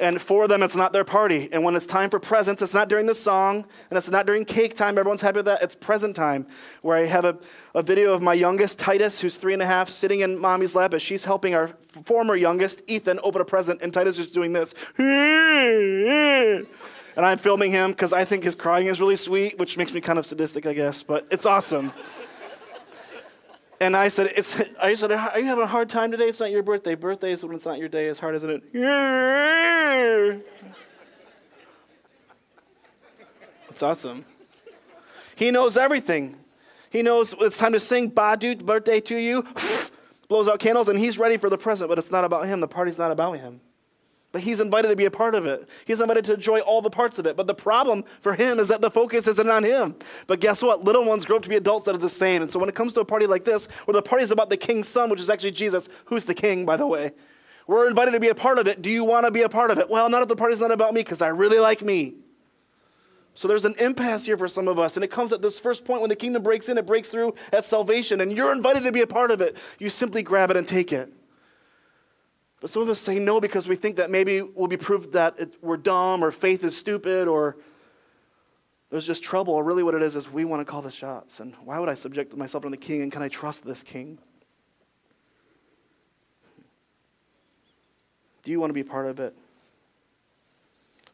[0.00, 1.48] And for them, it's not their party.
[1.52, 4.44] And when it's time for presents, it's not during the song, and it's not during
[4.44, 4.98] cake time.
[4.98, 5.62] Everyone's happy with that.
[5.62, 6.46] It's present time,
[6.82, 7.38] where I have a,
[7.74, 10.94] a video of my youngest, Titus, who's three and a half, sitting in mommy's lap
[10.94, 11.68] as she's helping our
[12.04, 14.74] former youngest, Ethan, open a present, and Titus is doing this.
[17.16, 20.00] and I'm filming him because I think his crying is really sweet, which makes me
[20.00, 21.92] kind of sadistic, I guess, but it's awesome.
[23.80, 26.28] and I said, it's, I said, are you having a hard time today?
[26.28, 26.94] It's not your birthday.
[26.94, 28.06] Birthday is when it's not your day.
[28.06, 28.62] It's hard, isn't it?
[33.70, 34.24] It's awesome.
[35.36, 36.36] He knows everything.
[36.90, 39.44] He knows it's time to sing Badu, birthday to you,
[40.28, 42.60] blows out candles, and he's ready for the present, but it's not about him.
[42.60, 43.60] The party's not about him.
[44.34, 45.68] But he's invited to be a part of it.
[45.84, 47.36] He's invited to enjoy all the parts of it.
[47.36, 49.94] But the problem for him is that the focus isn't on him.
[50.26, 50.82] But guess what?
[50.82, 52.42] Little ones grow up to be adults that are the same.
[52.42, 54.50] And so when it comes to a party like this, where the party is about
[54.50, 57.12] the king's son, which is actually Jesus, who's the king, by the way,
[57.68, 58.82] we're invited to be a part of it.
[58.82, 59.88] Do you want to be a part of it?
[59.88, 62.14] Well, not if the party's not about me, because I really like me.
[63.34, 64.96] So there's an impasse here for some of us.
[64.96, 67.36] And it comes at this first point when the kingdom breaks in, it breaks through
[67.52, 69.56] at salvation, and you're invited to be a part of it.
[69.78, 71.12] You simply grab it and take it.
[72.64, 75.34] But some of us say no because we think that maybe we'll be proved that
[75.38, 77.58] it, we're dumb or faith is stupid or
[78.88, 79.52] there's just trouble.
[79.52, 81.40] Or really, what it is is we want to call the shots.
[81.40, 83.02] And why would I subject myself to the king?
[83.02, 84.18] And can I trust this king?
[88.44, 89.36] Do you want to be part of it?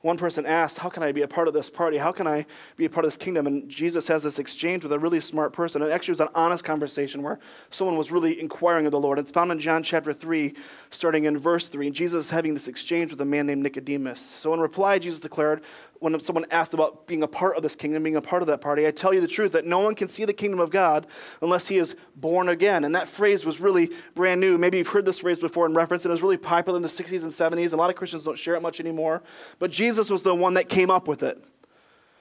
[0.03, 1.99] One person asked, How can I be a part of this party?
[1.99, 3.47] How can I be a part of this kingdom?
[3.47, 5.83] And Jesus has this exchange with a really smart person.
[5.83, 7.39] It actually, was an honest conversation where
[7.71, 9.19] someone was really inquiring of the Lord.
[9.19, 10.55] It's found in John chapter 3,
[10.91, 11.89] starting in verse 3.
[11.89, 14.21] And Jesus is having this exchange with a man named Nicodemus.
[14.21, 15.63] So, in reply, Jesus declared,
[16.01, 18.61] when someone asked about being a part of this kingdom, being a part of that
[18.61, 21.07] party, I tell you the truth that no one can see the kingdom of God
[21.41, 22.85] unless he is born again.
[22.85, 24.59] And that phrase was really brand new.
[24.59, 26.05] Maybe you've heard this phrase before in reference.
[26.05, 27.73] It was really popular in the 60s and 70s.
[27.73, 29.23] A lot of Christians don't share it much anymore.
[29.59, 31.43] But Jesus was the one that came up with it.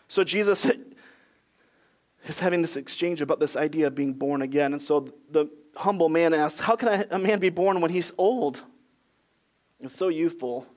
[0.10, 0.70] So Jesus
[2.28, 4.74] is having this exchange about this idea of being born again.
[4.74, 8.62] And so the humble man asks, How can a man be born when he's old?
[9.80, 10.68] and so youthful.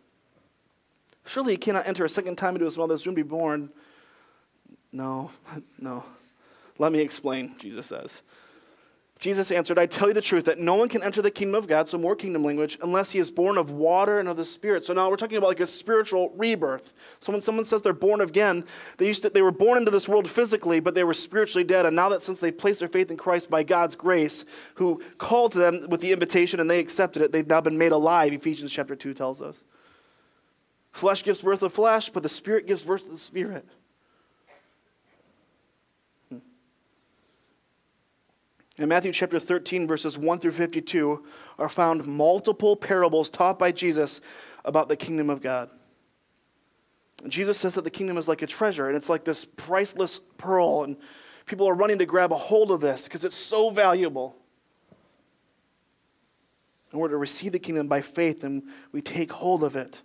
[1.24, 3.70] Surely he cannot enter a second time into his mother's womb to be born.
[4.92, 5.30] No,
[5.78, 6.04] no.
[6.78, 8.22] Let me explain, Jesus says.
[9.22, 11.68] Jesus answered, I tell you the truth that no one can enter the kingdom of
[11.68, 14.84] God, so more kingdom language, unless he is born of water and of the Spirit.
[14.84, 16.92] So now we're talking about like a spiritual rebirth.
[17.20, 18.64] So when someone says they're born again,
[18.98, 21.86] they, used to, they were born into this world physically, but they were spiritually dead.
[21.86, 25.52] And now that since they placed their faith in Christ by God's grace, who called
[25.52, 28.72] to them with the invitation and they accepted it, they've now been made alive, Ephesians
[28.72, 29.54] chapter 2 tells us.
[30.92, 33.66] Flesh gives birth to flesh, but the Spirit gives birth to the Spirit.
[38.78, 41.24] In Matthew chapter 13, verses 1 through 52,
[41.58, 44.20] are found multiple parables taught by Jesus
[44.64, 45.70] about the kingdom of God.
[47.28, 50.84] Jesus says that the kingdom is like a treasure, and it's like this priceless pearl,
[50.84, 50.96] and
[51.46, 54.36] people are running to grab a hold of this because it's so valuable.
[56.90, 60.02] And we're to receive the kingdom by faith, and we take hold of it.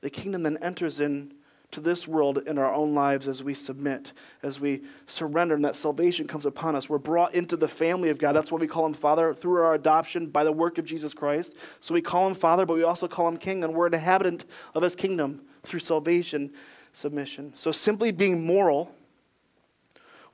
[0.00, 1.34] The kingdom then enters in
[1.70, 5.76] to this world in our own lives as we submit, as we surrender, and that
[5.76, 6.88] salvation comes upon us.
[6.88, 8.32] We're brought into the family of God.
[8.32, 11.54] That's why we call him Father through our adoption by the work of Jesus Christ.
[11.80, 14.46] So we call him Father, but we also call him King, and we're an inhabitant
[14.74, 16.52] of his kingdom through salvation,
[16.92, 17.52] submission.
[17.56, 18.92] So simply being moral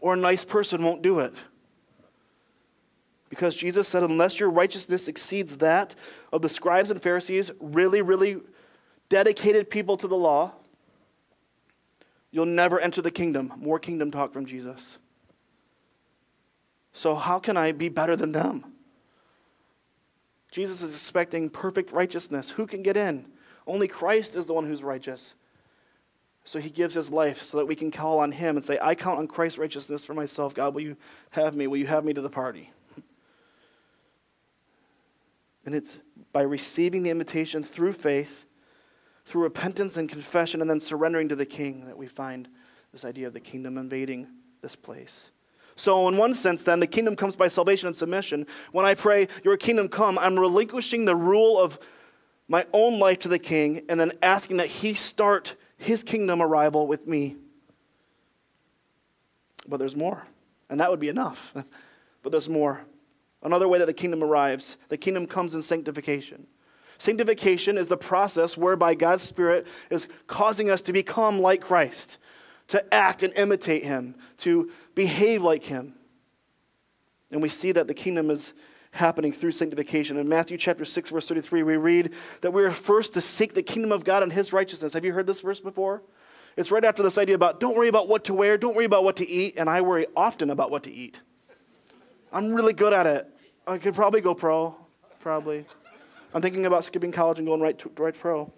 [0.00, 1.34] or a nice person won't do it.
[3.28, 5.94] Because Jesus said, unless your righteousness exceeds that
[6.32, 8.38] of the scribes and Pharisees, really, really
[9.08, 10.52] dedicated people to the law,
[12.36, 13.50] You'll never enter the kingdom.
[13.56, 14.98] More kingdom talk from Jesus.
[16.92, 18.74] So, how can I be better than them?
[20.50, 22.50] Jesus is expecting perfect righteousness.
[22.50, 23.26] Who can get in?
[23.66, 25.32] Only Christ is the one who's righteous.
[26.44, 28.94] So he gives his life so that we can call on him and say, I
[28.94, 30.54] count on Christ's righteousness for myself.
[30.54, 30.96] God, will you
[31.30, 31.66] have me?
[31.66, 32.70] Will you have me to the party?
[35.64, 35.96] And it's
[36.32, 38.45] by receiving the invitation through faith
[39.26, 42.48] through repentance and confession and then surrendering to the king that we find
[42.92, 44.28] this idea of the kingdom invading
[44.62, 45.26] this place.
[45.74, 48.46] So, in one sense, then, the kingdom comes by salvation and submission.
[48.72, 51.78] When I pray, Your kingdom come, I'm relinquishing the rule of
[52.48, 56.86] my own life to the king and then asking that he start his kingdom arrival
[56.86, 57.36] with me.
[59.68, 60.26] But there's more,
[60.70, 61.52] and that would be enough.
[62.22, 62.80] but there's more.
[63.42, 66.46] Another way that the kingdom arrives the kingdom comes in sanctification.
[66.98, 72.18] Sanctification is the process whereby God's Spirit is causing us to become like Christ,
[72.68, 75.94] to act and imitate Him, to behave like Him.
[77.30, 78.52] And we see that the kingdom is
[78.92, 80.16] happening through sanctification.
[80.16, 83.62] In Matthew chapter 6, verse 33, we read that we are first to seek the
[83.62, 84.94] kingdom of God and His righteousness.
[84.94, 86.02] Have you heard this verse before?
[86.56, 89.04] It's right after this idea about don't worry about what to wear, don't worry about
[89.04, 91.20] what to eat, and I worry often about what to eat.
[92.32, 93.28] I'm really good at it.
[93.66, 94.74] I could probably go pro,
[95.20, 95.66] probably.
[96.36, 98.52] I'm thinking about skipping college and going right to right pro.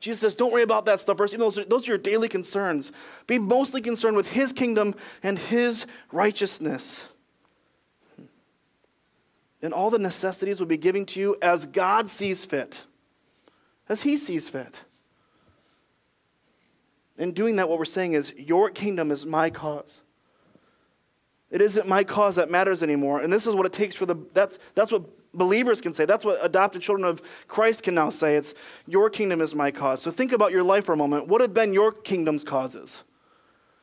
[0.00, 1.32] Jesus says, don't worry about that stuff first.
[1.32, 2.92] Even those, are, those are your daily concerns.
[3.26, 7.06] Be mostly concerned with his kingdom and his righteousness.
[9.62, 12.84] And all the necessities will be given to you as God sees fit,
[13.88, 14.82] as he sees fit.
[17.16, 20.02] In doing that, what we're saying is, your kingdom is my cause.
[21.50, 23.22] It isn't my cause that matters anymore.
[23.22, 25.04] And this is what it takes for the, that's, that's what
[25.38, 26.04] believers can say.
[26.04, 28.36] That's what adopted children of Christ can now say.
[28.36, 28.54] It's
[28.86, 30.02] your kingdom is my cause.
[30.02, 31.28] So think about your life for a moment.
[31.28, 33.04] What have been your kingdom's causes?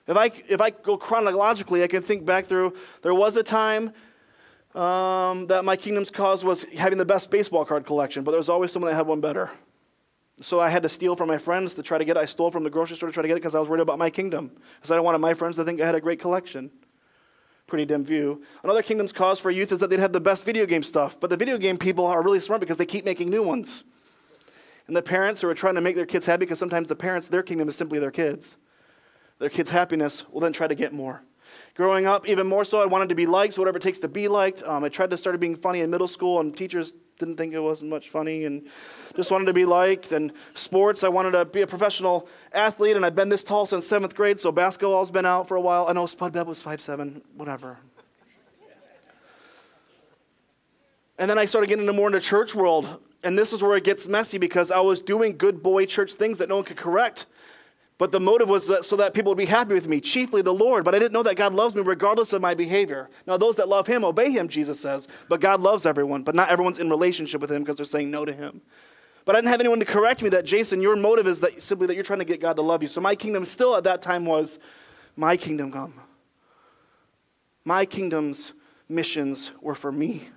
[0.08, 3.92] If I, if I go chronologically, I can think back through, there was a time
[4.76, 8.50] um, that my kingdom's cause was having the best baseball card collection, but there was
[8.50, 9.50] always someone that had one better.
[10.42, 12.20] So I had to steal from my friends to try to get it.
[12.20, 13.82] I stole from the grocery store to try to get it because I was worried
[13.82, 14.52] about my kingdom.
[14.76, 16.70] Because I didn't want my friends to think I had a great collection
[17.68, 18.44] pretty dim view.
[18.64, 21.30] Another kingdom's cause for youth is that they'd have the best video game stuff, but
[21.30, 23.84] the video game people are really smart because they keep making new ones.
[24.88, 27.28] And the parents who are trying to make their kids happy, because sometimes the parents,
[27.28, 28.58] their kingdom is simply their kids.
[29.40, 31.24] Their kids' happiness will then try to get more.
[31.74, 34.08] Growing up, even more so, I wanted to be liked, so whatever it takes to
[34.08, 34.64] be liked.
[34.64, 37.60] Um, I tried to start being funny in middle school, and teachers didn't think it
[37.60, 38.68] wasn't much funny, and
[39.16, 40.12] just wanted to be liked.
[40.12, 43.88] And sports, I wanted to be a professional athlete, and I've been this tall since
[43.88, 45.88] seventh grade, so basketball's been out for a while.
[45.88, 47.78] I know Spud Webb was five seven, whatever.
[51.18, 53.86] And then I started getting into more into church world, and this is where it
[53.86, 57.26] gets messy because I was doing good boy church things that no one could correct.
[57.98, 60.54] But the motive was that, so that people would be happy with me, chiefly the
[60.54, 60.84] Lord.
[60.84, 63.10] But I didn't know that God loves me regardless of my behavior.
[63.26, 65.08] Now, those that love Him obey Him, Jesus says.
[65.30, 68.26] But God loves everyone, but not everyone's in relationship with Him because they're saying no
[68.26, 68.62] to Him.
[69.24, 71.88] But I didn't have anyone to correct me that, Jason, your motive is that simply
[71.88, 72.90] that you're trying to get God to love you.
[72.90, 74.60] So my kingdom still at that time was,
[75.16, 75.94] my kingdom come.
[77.64, 78.52] My kingdom's
[78.90, 80.28] missions were for me.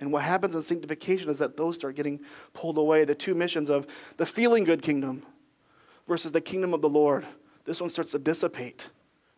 [0.00, 2.20] And what happens in sanctification is that those start getting
[2.54, 3.04] pulled away.
[3.04, 5.24] The two missions of the feeling good kingdom
[6.08, 7.26] versus the kingdom of the Lord,
[7.64, 8.88] this one starts to dissipate.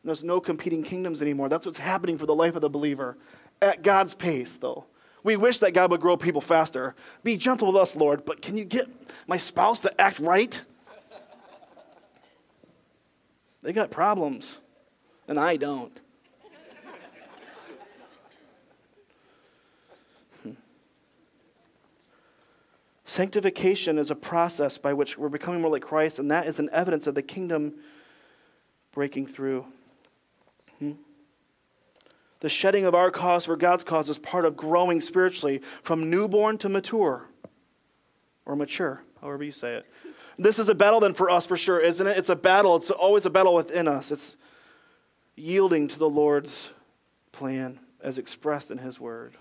[0.03, 1.49] There's no competing kingdoms anymore.
[1.51, 3.19] That's what's happening for the life of the believer
[3.61, 4.87] at God's pace, though.
[5.23, 6.95] We wish that God would grow people faster.
[7.23, 8.89] Be gentle with us, Lord, but can you get
[9.27, 10.63] my spouse to act right?
[13.63, 14.59] They got problems,
[15.29, 15.93] and I don't.
[23.11, 26.71] Sanctification is a process by which we're becoming more like Christ, and that is an
[26.73, 27.75] evidence of the kingdom
[28.93, 29.67] breaking through.
[30.79, 30.93] Hmm?
[32.39, 36.57] The shedding of our cause for God's cause is part of growing spiritually from newborn
[36.59, 37.27] to mature
[38.47, 39.87] or mature, however you say it.
[40.39, 42.17] This is a battle then for us for sure, isn't it?
[42.17, 42.77] It's a battle.
[42.77, 44.13] It's always a battle within us.
[44.13, 44.37] It's
[45.35, 46.71] yielding to the Lord's
[47.33, 49.35] plan as expressed in His Word.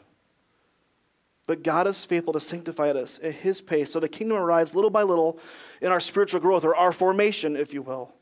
[1.50, 3.92] But God is faithful to sanctify us at His pace.
[3.92, 5.40] So the kingdom arrives little by little
[5.82, 8.14] in our spiritual growth or our formation, if you will.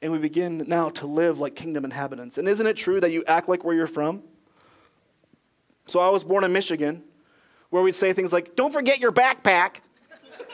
[0.00, 2.38] And we begin now to live like kingdom inhabitants.
[2.38, 4.22] And isn't it true that you act like where you're from?
[5.84, 7.02] So I was born in Michigan,
[7.68, 9.80] where we'd say things like, Don't forget your backpack.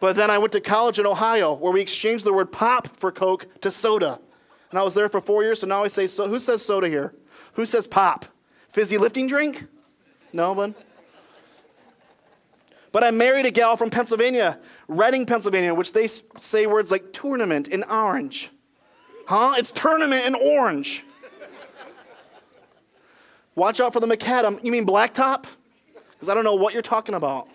[0.00, 3.12] but then I went to college in Ohio, where we exchanged the word pop for
[3.12, 4.20] Coke to soda.
[4.70, 6.88] And I was there for four years, so now I say, so, Who says soda
[6.88, 7.12] here?
[7.56, 8.24] Who says pop?
[8.70, 9.66] Fizzy lifting drink?
[10.32, 10.74] No one?
[12.92, 17.68] But I married a gal from Pennsylvania, Reading, Pennsylvania, which they say words like tournament
[17.68, 18.50] in orange.
[19.26, 19.54] Huh?
[19.56, 21.04] It's tournament in orange.
[23.54, 24.62] Watch out for the macadam.
[24.62, 25.44] You mean blacktop?
[26.12, 27.48] Because I don't know what you're talking about.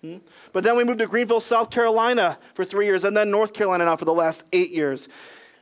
[0.00, 0.18] Hmm?
[0.52, 3.86] But then we moved to Greenville, South Carolina for three years, and then North Carolina
[3.86, 5.08] now for the last eight years.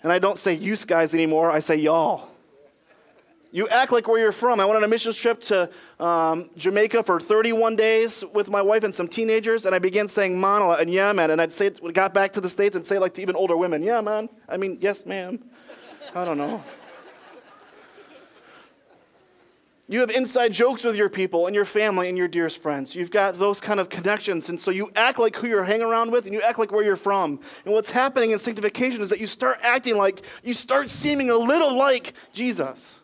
[0.03, 2.32] And I don't say you guys anymore, I say y'all.
[3.55, 4.61] You act like where you're from.
[4.61, 5.69] I went on a missions trip to
[6.01, 10.35] um, Jamaica for 31 days with my wife and some teenagers, and I began saying
[10.35, 11.31] manala and yeah, man.
[11.31, 13.57] And I'd say, it, got back to the States and say like to even older
[13.57, 14.31] women, yeah, man.
[14.49, 15.39] I mean, yes, ma'am.
[16.15, 16.65] I don't know.
[19.87, 22.95] You have inside jokes with your people and your family and your dearest friends.
[22.95, 24.49] You've got those kind of connections.
[24.49, 26.83] And so you act like who you're hanging around with and you act like where
[26.83, 27.41] you're from.
[27.67, 31.37] And what's happening in sanctification is that you start acting like, you start seeming a
[31.37, 33.01] little like Jesus.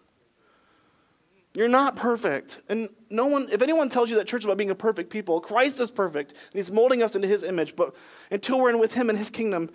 [1.58, 2.60] You're not perfect.
[2.68, 5.40] And no one, if anyone tells you that church is about being a perfect people,
[5.40, 6.30] Christ is perfect.
[6.30, 7.74] And he's molding us into his image.
[7.74, 7.96] But
[8.30, 9.68] until we're in with him and his kingdom,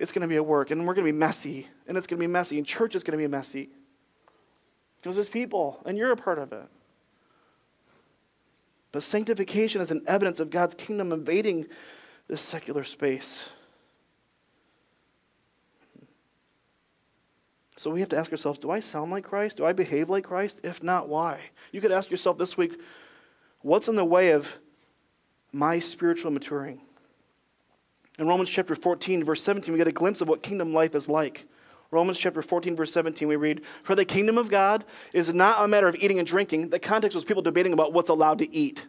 [0.00, 0.72] it's going to be a work.
[0.72, 1.68] And we're going to be messy.
[1.86, 2.58] And it's going to be messy.
[2.58, 3.70] And church is going to be messy.
[4.96, 6.66] Because there's people, and you're a part of it.
[8.90, 11.68] But sanctification is an evidence of God's kingdom invading
[12.26, 13.50] this secular space.
[17.78, 19.56] So we have to ask ourselves do I sound like Christ?
[19.56, 20.60] Do I behave like Christ?
[20.64, 21.38] If not, why?
[21.70, 22.78] You could ask yourself this week
[23.62, 24.58] what's in the way of
[25.52, 26.80] my spiritual maturing?
[28.18, 31.08] In Romans chapter 14, verse 17, we get a glimpse of what kingdom life is
[31.08, 31.46] like.
[31.92, 35.68] Romans chapter 14, verse 17, we read, For the kingdom of God is not a
[35.68, 36.70] matter of eating and drinking.
[36.70, 38.88] The context was people debating about what's allowed to eat.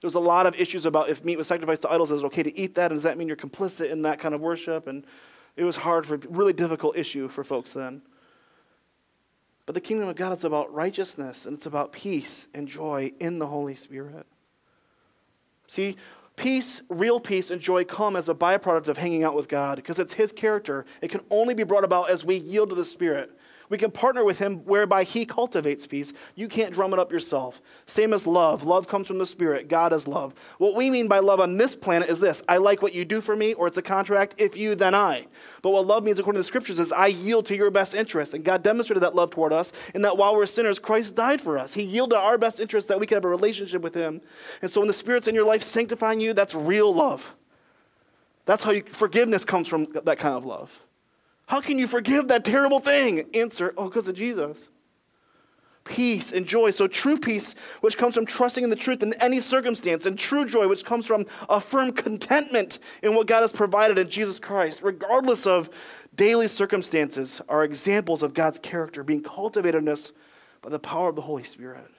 [0.00, 2.44] There's a lot of issues about if meat was sacrificed to idols, is it okay
[2.44, 2.92] to eat that?
[2.92, 4.86] And does that mean you're complicit in that kind of worship?
[4.86, 5.04] And
[5.56, 8.02] it was hard for really difficult issue for folks then.
[9.66, 13.38] But the kingdom of God is about righteousness and it's about peace and joy in
[13.38, 14.26] the Holy Spirit.
[15.68, 15.96] See,
[16.36, 19.98] peace, real peace, and joy come as a byproduct of hanging out with God because
[19.98, 20.84] it's His character.
[21.00, 23.30] It can only be brought about as we yield to the Spirit.
[23.72, 26.12] We can partner with him whereby he cultivates peace.
[26.34, 27.62] You can't drum it up yourself.
[27.86, 28.64] Same as love.
[28.64, 29.66] Love comes from the Spirit.
[29.66, 30.34] God is love.
[30.58, 33.22] What we mean by love on this planet is this I like what you do
[33.22, 34.34] for me, or it's a contract.
[34.36, 35.26] If you, then I.
[35.62, 38.34] But what love means, according to the scriptures, is I yield to your best interest.
[38.34, 41.56] And God demonstrated that love toward us in that while we're sinners, Christ died for
[41.56, 41.72] us.
[41.72, 44.20] He yielded our best interest that we could have a relationship with him.
[44.60, 47.34] And so when the Spirit's in your life sanctifying you, that's real love.
[48.44, 50.78] That's how you, forgiveness comes from that kind of love.
[51.46, 53.26] How can you forgive that terrible thing?
[53.34, 54.68] Answer, oh, because of Jesus.
[55.84, 56.70] Peace and joy.
[56.70, 60.46] So, true peace, which comes from trusting in the truth in any circumstance, and true
[60.46, 64.82] joy, which comes from a firm contentment in what God has provided in Jesus Christ,
[64.82, 65.70] regardless of
[66.14, 70.12] daily circumstances, are examples of God's character being cultivated in us
[70.60, 71.90] by the power of the Holy Spirit.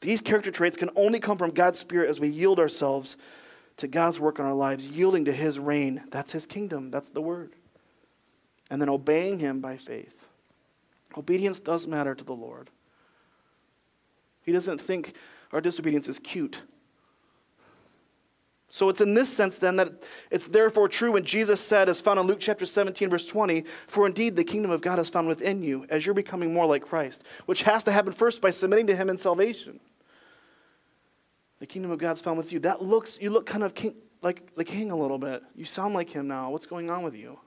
[0.00, 3.18] These character traits can only come from God's Spirit as we yield ourselves
[3.76, 6.04] to God's work in our lives, yielding to His reign.
[6.10, 6.90] That's His kingdom.
[6.90, 7.52] That's the word
[8.70, 10.26] and then obeying Him by faith.
[11.16, 12.70] Obedience does matter to the Lord.
[14.42, 15.14] He doesn't think
[15.52, 16.60] our disobedience is cute.
[18.72, 19.88] So it's in this sense then that
[20.30, 24.06] it's therefore true when Jesus said, as found in Luke chapter 17, verse 20, For
[24.06, 27.24] indeed the kingdom of God is found within you as you're becoming more like Christ,
[27.46, 29.80] which has to happen first by submitting to him in salvation.
[31.58, 32.60] The kingdom of God's found with you.
[32.60, 35.42] That looks, you look kind of king, like the king a little bit.
[35.56, 36.50] You sound like him now.
[36.50, 37.40] What's going on with you?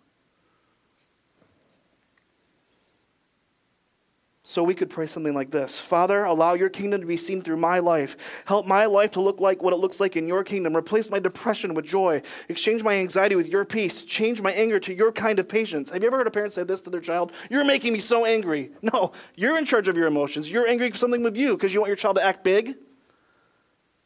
[4.46, 7.58] So we could pray something like this Father, allow your kingdom to be seen through
[7.58, 8.18] my life.
[8.46, 10.76] Help my life to look like what it looks like in your kingdom.
[10.76, 12.22] Replace my depression with joy.
[12.50, 14.04] Exchange my anxiety with your peace.
[14.04, 15.89] Change my anger to your kind of patience.
[15.91, 17.32] Have you ever heard a parent say this to their child?
[17.50, 18.72] You're making me so angry.
[18.94, 20.52] No, you're in charge of your emotions.
[20.52, 22.76] You're angry for something with you because you want your child to act big.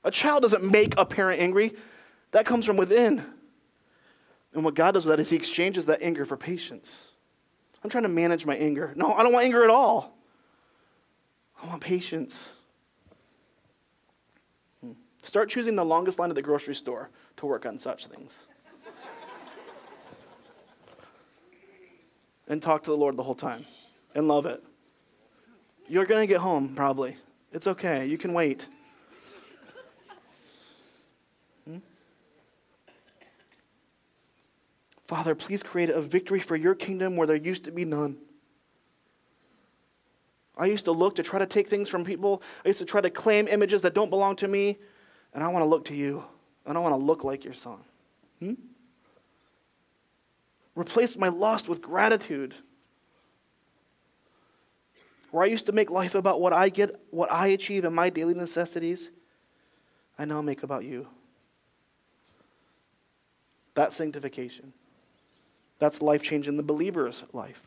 [0.03, 1.73] A child doesn't make a parent angry,
[2.31, 3.23] that comes from within.
[4.53, 7.07] And what God does with that is He exchanges that anger for patience.
[7.83, 8.93] I'm trying to manage my anger.
[8.95, 10.16] No, I don't want anger at all.
[11.61, 12.49] I want patience.
[14.81, 14.91] Hmm.
[15.23, 18.35] Start choosing the longest line at the grocery store to work on such things.
[22.47, 23.65] and talk to the Lord the whole time
[24.13, 24.63] and love it.
[25.87, 27.17] You're going to get home, probably.
[27.53, 28.05] It's okay.
[28.05, 28.67] You can wait.
[31.65, 31.77] Hmm?
[35.07, 38.17] Father, please create a victory for your kingdom where there used to be none.
[40.57, 42.41] I used to look to try to take things from people.
[42.65, 44.77] I used to try to claim images that don't belong to me.
[45.33, 46.23] And I want to look to you.
[46.65, 47.77] And I want to look like your son.
[48.39, 48.53] Hmm?
[50.75, 52.55] Replace my lust with gratitude.
[55.31, 58.09] Where I used to make life about what I get, what I achieve, and my
[58.09, 59.09] daily necessities,
[60.17, 61.07] I now make about you.
[63.75, 64.73] That's sanctification.
[65.77, 67.61] That's life change in the believer's life.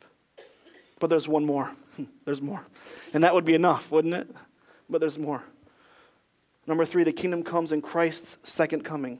[1.00, 1.72] But there's one more.
[2.24, 2.64] there's more.
[3.12, 4.30] And that would be enough, wouldn't it?
[4.88, 5.42] But there's more.
[6.66, 9.18] Number three, the kingdom comes in Christ's second coming.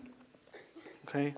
[1.09, 1.35] Okay?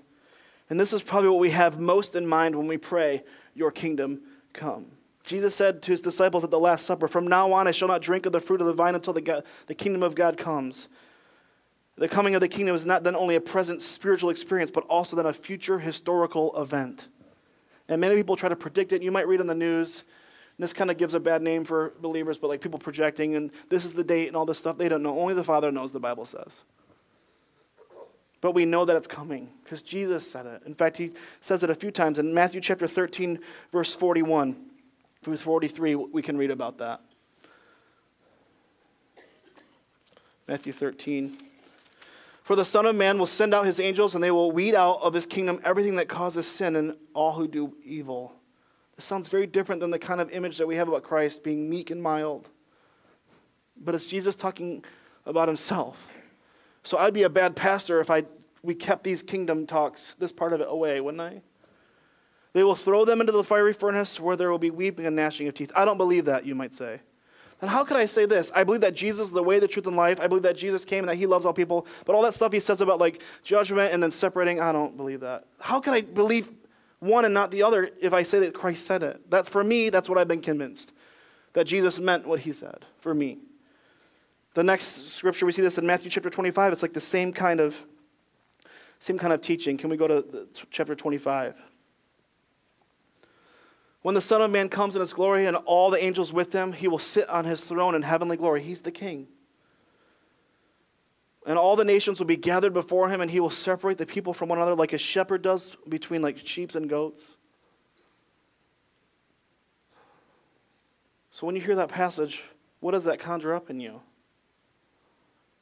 [0.69, 3.23] And this is probably what we have most in mind when we pray,
[3.55, 4.21] Your kingdom
[4.53, 4.85] come.
[5.25, 8.01] Jesus said to his disciples at the Last Supper, From now on I shall not
[8.01, 10.87] drink of the fruit of the vine until the, God, the kingdom of God comes.
[11.95, 15.15] The coming of the kingdom is not then only a present spiritual experience, but also
[15.15, 17.07] then a future historical event.
[17.87, 19.01] And many people try to predict it.
[19.01, 20.03] You might read in the news
[20.57, 23.51] and this kind of gives a bad name for believers, but like people projecting and
[23.69, 24.77] this is the date and all this stuff.
[24.77, 25.19] They don't know.
[25.19, 26.61] Only the Father knows, the Bible says.
[28.39, 30.63] But we know that it's coming because Jesus said it.
[30.65, 32.19] In fact, he says it a few times.
[32.19, 33.39] In Matthew chapter 13,
[33.71, 34.55] verse 41
[35.23, 36.99] through 43, we can read about that.
[40.47, 41.37] Matthew 13.
[42.43, 44.99] For the Son of Man will send out his angels, and they will weed out
[45.01, 48.33] of his kingdom everything that causes sin and all who do evil.
[48.95, 51.69] This sounds very different than the kind of image that we have about Christ being
[51.69, 52.49] meek and mild.
[53.75, 54.83] But it's Jesus talking
[55.25, 56.09] about himself.
[56.83, 58.25] So I'd be a bad pastor if I
[58.63, 61.41] we kept these kingdom talks, this part of it away, wouldn't I?
[62.53, 65.47] They will throw them into the fiery furnace where there will be weeping and gnashing
[65.47, 65.71] of teeth.
[65.75, 67.01] I don't believe that, you might say.
[67.59, 68.51] Then how could I say this?
[68.55, 70.19] I believe that Jesus is the way, the truth, and life.
[70.19, 71.87] I believe that Jesus came and that he loves all people.
[72.05, 75.21] But all that stuff he says about like judgment and then separating, I don't believe
[75.21, 75.45] that.
[75.59, 76.51] How can I believe
[77.03, 79.29] one and not the other if I say that Christ said it.
[79.29, 80.91] That's for me, that's what I've been convinced.
[81.53, 83.39] That Jesus meant what he said for me.
[84.53, 86.73] The next scripture we see this in Matthew chapter 25.
[86.73, 87.85] It's like the same kind of
[88.99, 89.77] same kind of teaching.
[89.77, 91.55] Can we go to chapter 25?
[94.01, 96.71] When the Son of Man comes in his glory and all the angels with him,
[96.71, 98.63] he will sit on his throne in heavenly glory.
[98.63, 99.27] He's the king.
[101.45, 104.33] And all the nations will be gathered before him, and he will separate the people
[104.33, 107.21] from one another like a shepherd does between like sheep and goats.
[111.31, 112.43] So when you hear that passage,
[112.79, 114.01] what does that conjure up in you?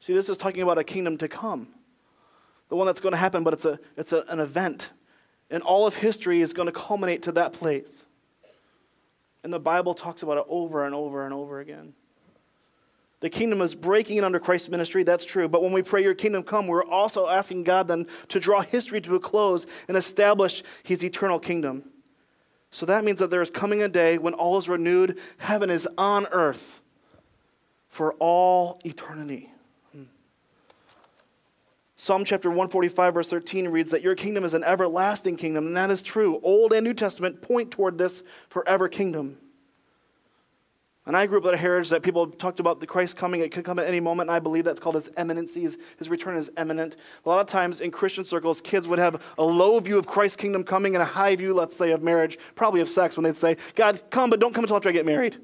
[0.00, 1.68] See, this is talking about a kingdom to come.
[2.68, 4.90] The one that's going to happen, but it's, a, it's a, an event.
[5.50, 8.06] And all of history is going to culminate to that place.
[9.42, 11.94] And the Bible talks about it over and over and over again.
[13.22, 15.46] The kingdom is breaking in under Christ's ministry, that's true.
[15.48, 19.00] But when we pray, Your kingdom come, we're also asking God then to draw history
[19.00, 21.84] to a close and establish His eternal kingdom.
[22.72, 25.86] So that means that there is coming a day when all is renewed, heaven is
[25.96, 26.80] on earth
[27.88, 29.52] for all eternity.
[29.92, 30.04] Hmm.
[31.96, 35.92] Psalm chapter 145, verse 13 reads that your kingdom is an everlasting kingdom, and that
[35.92, 36.40] is true.
[36.42, 39.36] Old and New Testament point toward this forever kingdom.
[41.04, 43.40] And I grew up with a heritage that people talked about the Christ coming.
[43.40, 45.62] It could come at any moment, and I believe that's called his imminency.
[45.62, 46.94] His, his return is imminent.
[47.24, 50.36] A lot of times in Christian circles, kids would have a low view of Christ's
[50.36, 53.36] kingdom coming and a high view, let's say, of marriage, probably of sex, when they'd
[53.36, 55.38] say, God, come, but don't come until after I get married.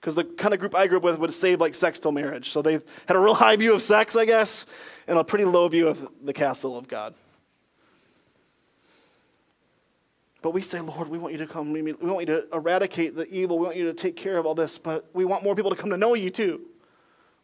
[0.00, 2.50] Because the kind of group I grew up with would save like sex till marriage.
[2.50, 4.66] So they had a real high view of sex, I guess,
[5.08, 7.14] and a pretty low view of the castle of God.
[10.42, 11.72] But we say, Lord, we want you to come.
[11.72, 13.58] We want you to eradicate the evil.
[13.58, 14.78] We want you to take care of all this.
[14.78, 16.62] But we want more people to come to know you too.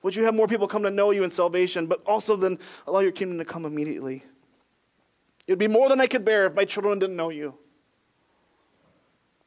[0.03, 3.01] Would you have more people come to know you in salvation, but also then allow
[3.01, 4.25] your kingdom to come immediately?
[5.47, 7.55] It would be more than I could bear if my children didn't know you.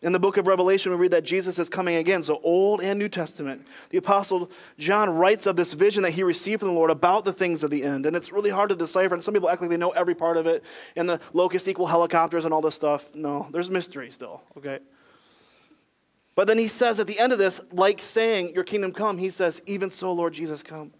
[0.02, 2.97] In the book of Revelation, we read that Jesus is coming again, so Old and
[2.97, 3.68] New Testament.
[3.89, 7.34] The Apostle John writes of this vision that he received from the Lord about the
[7.34, 9.14] things of the end, and it's really hard to decipher.
[9.14, 10.64] And some people act like they know every part of it,
[10.95, 13.14] and the locust equal helicopters and all this stuff.
[13.14, 14.80] No, there's mystery still, okay?
[16.34, 19.30] But then he says at the end of this, like saying, Your kingdom come, he
[19.30, 20.93] says, Even so, Lord Jesus, come.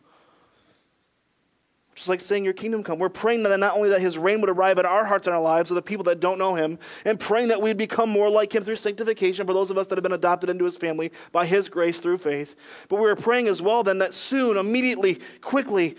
[2.00, 2.98] Just like saying, Your kingdom come.
[2.98, 5.42] We're praying that not only that His reign would arrive in our hearts and our
[5.42, 8.56] lives of the people that don't know Him, and praying that we'd become more like
[8.56, 11.46] Him through sanctification for those of us that have been adopted into His family by
[11.46, 12.56] His grace through faith.
[12.88, 15.98] But we are praying as well then that soon, immediately, quickly,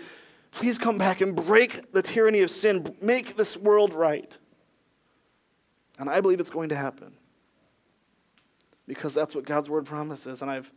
[0.49, 4.31] please come back and break the tyranny of sin, make this world right.
[5.99, 7.13] And I believe it's going to happen
[8.87, 10.41] because that's what God's word promises.
[10.41, 10.71] And I've,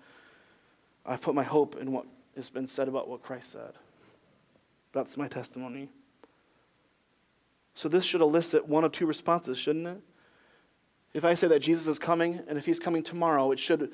[1.07, 2.05] I've put my hope in what
[2.37, 3.73] has been said about what Christ said.
[4.95, 5.89] That's my testimony.
[7.75, 10.01] So this should elicit one of two responses, shouldn't it?
[11.13, 13.93] If I say that Jesus is coming, and if he's coming tomorrow, it should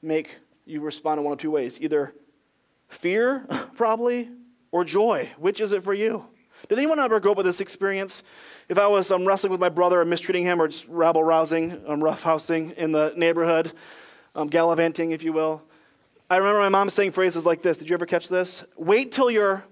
[0.00, 2.14] make you respond in one of two ways either
[2.88, 3.44] fear,
[3.76, 4.30] probably,
[4.70, 5.28] or joy.
[5.36, 6.24] Which is it for you?
[6.68, 8.22] Did anyone ever go with this experience?
[8.68, 11.72] If I was um, wrestling with my brother and mistreating him or just rabble rousing,
[11.86, 13.72] um, roughhousing in the neighborhood,
[14.36, 15.62] um, gallivanting, if you will,
[16.30, 17.78] I remember my mom saying phrases like this.
[17.78, 18.64] Did you ever catch this?
[18.76, 19.64] Wait till you're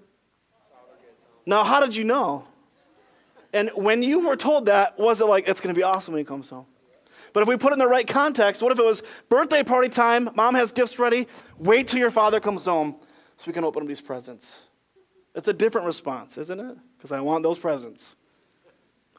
[1.45, 2.45] now, how did you know?
[3.51, 6.19] And when you were told that, was it like, it's going to be awesome when
[6.19, 6.65] he comes home?
[7.33, 9.89] But if we put it in the right context, what if it was birthday party
[9.89, 11.27] time, mom has gifts ready,
[11.57, 12.95] wait till your father comes home
[13.37, 14.59] so we can open up these presents?
[15.35, 16.77] It's a different response, isn't it?
[16.97, 18.15] Because I want those presents.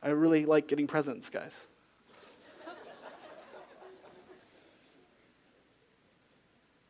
[0.02, 1.58] I really like getting presents, guys.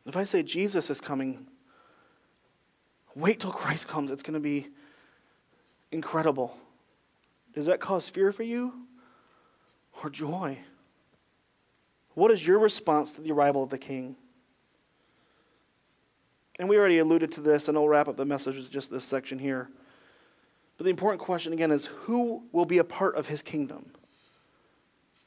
[0.05, 1.47] if I say Jesus is coming,
[3.15, 4.11] wait till Christ comes.
[4.11, 4.67] It's going to be
[5.95, 6.55] incredible.
[7.53, 8.73] Does that cause fear for you
[10.03, 10.59] or joy?
[12.13, 14.15] What is your response to the arrival of the king?
[16.59, 19.03] And we already alluded to this, and I'll wrap up the message with just this
[19.03, 19.69] section here.
[20.77, 23.91] But the important question again is who will be a part of his kingdom?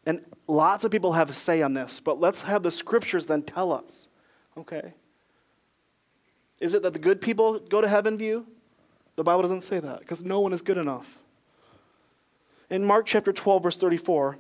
[0.07, 3.43] And lots of people have a say on this, but let's have the scriptures then
[3.43, 4.09] tell us.
[4.57, 4.95] Okay?
[6.61, 8.47] Is it that the good people go to heaven view?
[9.19, 11.19] The Bible doesn't say that because no one is good enough.
[12.71, 14.39] In Mark chapter 12, verse 34,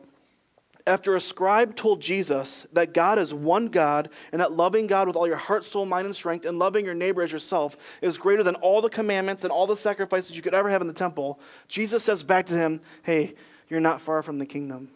[0.86, 5.16] after a scribe told Jesus that God is one God and that loving God with
[5.16, 8.44] all your heart, soul, mind, and strength and loving your neighbor as yourself is greater
[8.44, 11.40] than all the commandments and all the sacrifices you could ever have in the temple,
[11.66, 13.34] Jesus says back to him, Hey,
[13.68, 14.90] you're not far from the kingdom.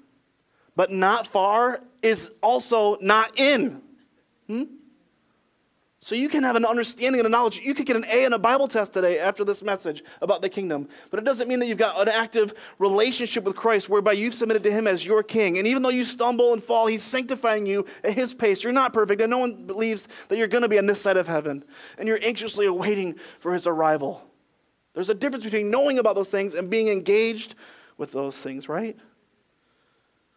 [0.77, 3.83] But not far is also not in.
[4.47, 4.63] Hmm?
[6.05, 7.61] So you can have an understanding and a knowledge.
[7.61, 10.49] You could get an A in a Bible test today after this message about the
[10.49, 10.89] kingdom.
[11.13, 14.65] But it doesn't mean that you've got an active relationship with Christ whereby you've submitted
[14.65, 15.59] to him as your king.
[15.59, 18.65] And even though you stumble and fall, he's sanctifying you at his pace.
[18.65, 21.17] You're not perfect, and no one believes that you're going to be on this side
[21.17, 21.63] of heaven.
[21.99, 24.29] And you're anxiously awaiting for his arrival.
[24.95, 27.55] There's a difference between knowing about those things and being engaged
[27.97, 28.99] with those things, right?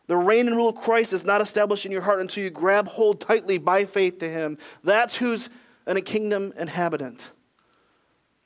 [0.08, 2.88] The reign and rule of Christ is not established in your heart until you grab
[2.88, 4.58] hold tightly by faith to Him.
[4.84, 5.50] That's who's
[5.88, 7.30] a kingdom inhabitant.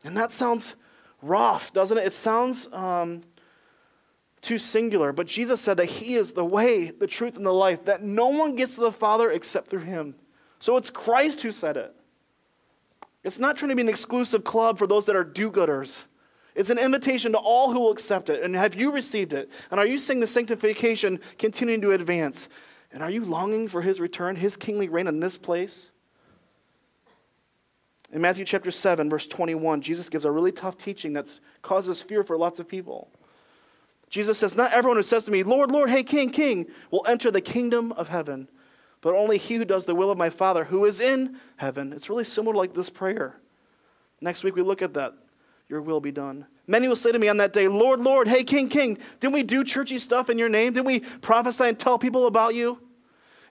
[0.03, 0.75] And that sounds
[1.21, 2.05] rough, doesn't it?
[2.05, 3.21] It sounds um,
[4.41, 5.11] too singular.
[5.11, 8.27] But Jesus said that He is the way, the truth, and the life, that no
[8.27, 10.15] one gets to the Father except through Him.
[10.59, 11.93] So it's Christ who said it.
[13.23, 16.03] It's not trying to be an exclusive club for those that are do gooders.
[16.59, 18.43] It's an invitation to all who will accept it.
[18.43, 19.49] And have you received it?
[19.71, 22.49] And are you seeing the sanctification continuing to advance?
[22.91, 25.89] And are you longing for his return, his kingly reign in this place?
[28.11, 32.25] In Matthew chapter 7, verse 21, Jesus gives a really tough teaching that causes fear
[32.25, 33.09] for lots of people.
[34.09, 37.31] Jesus says, Not everyone who says to me, Lord, Lord, hey, King, King, will enter
[37.31, 38.49] the kingdom of heaven,
[38.99, 41.93] but only he who does the will of my Father who is in heaven.
[41.93, 43.37] It's really similar like this prayer.
[44.19, 45.13] Next week we look at that
[45.69, 46.45] your will be done.
[46.67, 49.43] Many will say to me on that day, Lord, Lord, hey, King, King, didn't we
[49.43, 50.73] do churchy stuff in your name?
[50.73, 52.79] Didn't we prophesy and tell people about you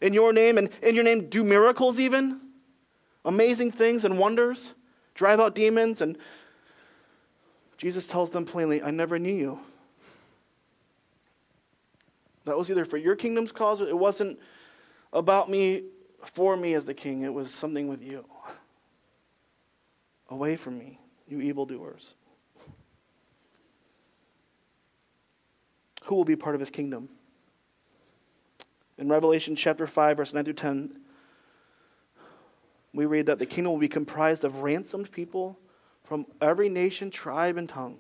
[0.01, 2.41] in your name and in your name do miracles even?
[3.25, 4.75] Amazing things and wonders,
[5.15, 6.19] drive out demons, and
[7.77, 9.61] Jesus tells them plainly, I never knew you.
[12.45, 14.39] That was either for your kingdom's cause, it wasn't
[15.13, 15.85] about me
[16.25, 18.25] for me as the king, it was something with you.
[20.31, 20.98] Away from me,
[21.29, 22.15] you evildoers.
[26.05, 27.11] Who will be part of his kingdom?
[28.97, 31.01] In Revelation chapter 5, verse 9 through 10,
[32.95, 35.59] we read that the kingdom will be comprised of ransomed people
[36.05, 37.99] from every nation, tribe, and tongue.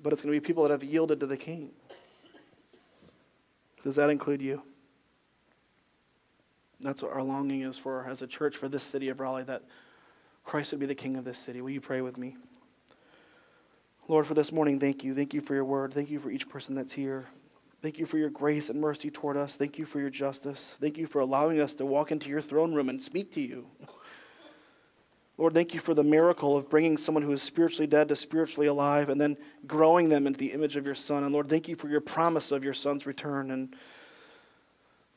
[0.00, 1.70] But it's going to be people that have yielded to the king.
[3.82, 4.62] Does that include you?
[6.80, 9.62] That's what our longing is for as a church for this city of Raleigh, that
[10.44, 11.60] Christ would be the king of this city.
[11.60, 12.36] Will you pray with me?
[14.06, 15.14] Lord, for this morning, thank you.
[15.14, 15.92] Thank you for your word.
[15.92, 17.26] Thank you for each person that's here.
[17.82, 19.54] Thank you for your grace and mercy toward us.
[19.54, 20.76] Thank you for your justice.
[20.80, 23.66] Thank you for allowing us to walk into your throne room and speak to you.
[25.36, 28.66] Lord, thank you for the miracle of bringing someone who is spiritually dead to spiritually
[28.66, 29.36] alive and then
[29.68, 31.22] growing them into the image of your Son.
[31.22, 33.52] And Lord, thank you for your promise of your Son's return.
[33.52, 33.76] And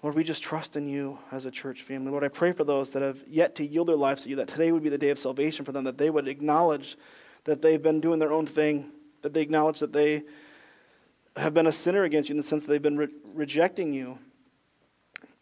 [0.03, 2.09] Lord, we just trust in you as a church family.
[2.09, 4.47] Lord, I pray for those that have yet to yield their lives to you, that
[4.47, 6.97] today would be the day of salvation for them, that they would acknowledge
[7.43, 8.91] that they've been doing their own thing,
[9.21, 10.23] that they acknowledge that they
[11.37, 14.17] have been a sinner against you in the sense that they've been re- rejecting you,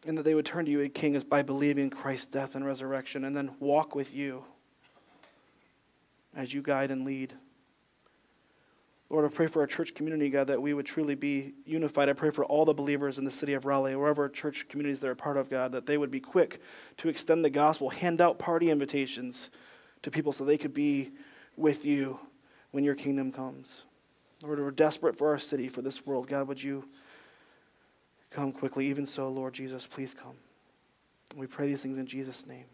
[0.05, 2.55] and that they would turn to you, a King, as by believing in Christ's death
[2.55, 4.43] and resurrection, and then walk with you
[6.35, 7.33] as you guide and lead.
[9.09, 12.09] Lord, I pray for our church community, God, that we would truly be unified.
[12.09, 15.11] I pray for all the believers in the city of Raleigh, wherever church communities they're
[15.11, 16.61] a part of, God, that they would be quick
[16.97, 19.49] to extend the gospel, hand out party invitations
[20.03, 21.11] to people so they could be
[21.57, 22.19] with you
[22.71, 23.81] when your kingdom comes.
[24.43, 26.27] Lord, we're desperate for our city, for this world.
[26.27, 26.85] God, would you
[28.29, 28.85] come quickly?
[28.87, 30.35] Even so, Lord Jesus, please come.
[31.35, 32.65] We pray these things in Jesus' name.